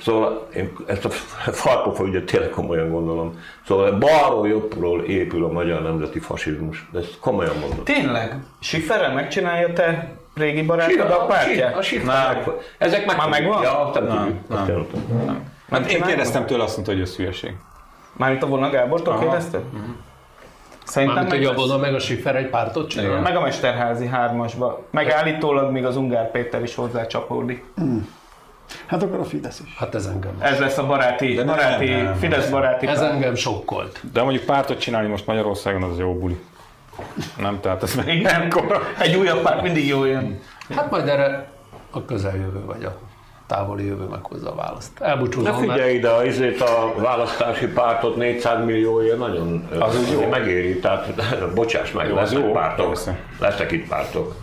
[0.00, 1.08] Szóval én ezt a
[1.52, 3.40] farpofa ügyet tényleg komolyan gondolom.
[3.66, 6.88] Szóval balról jobbról épül a magyar nemzeti fasizmus.
[6.92, 7.84] De ezt komolyan mondom.
[7.84, 8.42] Tényleg?
[8.60, 11.76] Schifferrel megcsinálja te régi barátod a pártját?
[11.76, 13.62] A Schiffer- Ezek meg Már megvan?
[13.62, 14.86] Ja, nem Nem, nem.
[15.26, 15.50] nem.
[15.70, 17.54] Hát én kérdeztem tőle, azt mondta, hogy ez hülyeség.
[18.16, 19.60] Mármint a volna Gábortól kérdezted?
[20.84, 23.20] Szerintem Mármint, meg, hogy a volna meg a Schiffer egy pártot csinál.
[23.20, 24.82] meg a Mesterházi hármasba.
[24.90, 27.64] Meg állítólag még az Ungár Péter is hozzá csapódik.
[28.86, 29.74] hát akkor a Fidesz is.
[29.78, 30.30] Hát ez engem.
[30.38, 33.12] Ez lesz a baráti, De nem, baráti nem, Fidesz baráti Ez párt.
[33.12, 34.00] engem sokkolt.
[34.12, 36.40] De mondjuk pártot csinálni most Magyarországon az jó buli.
[37.38, 38.52] Nem, tehát ez meg Igen,
[38.98, 40.40] egy újabb párt mindig jó jön.
[40.76, 41.50] Hát majd erre
[41.90, 42.98] a közeljövő vagy a
[43.46, 45.00] távoli jövő meghozza a választ.
[45.00, 50.28] Elbúcsúzom, mert figyelj ide, azért a választási pártot 400 millióért nagyon az úgy jó.
[50.28, 51.08] megéri, tehát
[51.54, 53.18] bocsáss meg, Jó, az lesznek jó, pártok, persze.
[53.38, 54.34] lesznek itt pártok.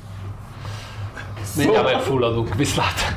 [1.58, 2.56] mindjárt megfulladunk.
[2.56, 3.16] Viszlát!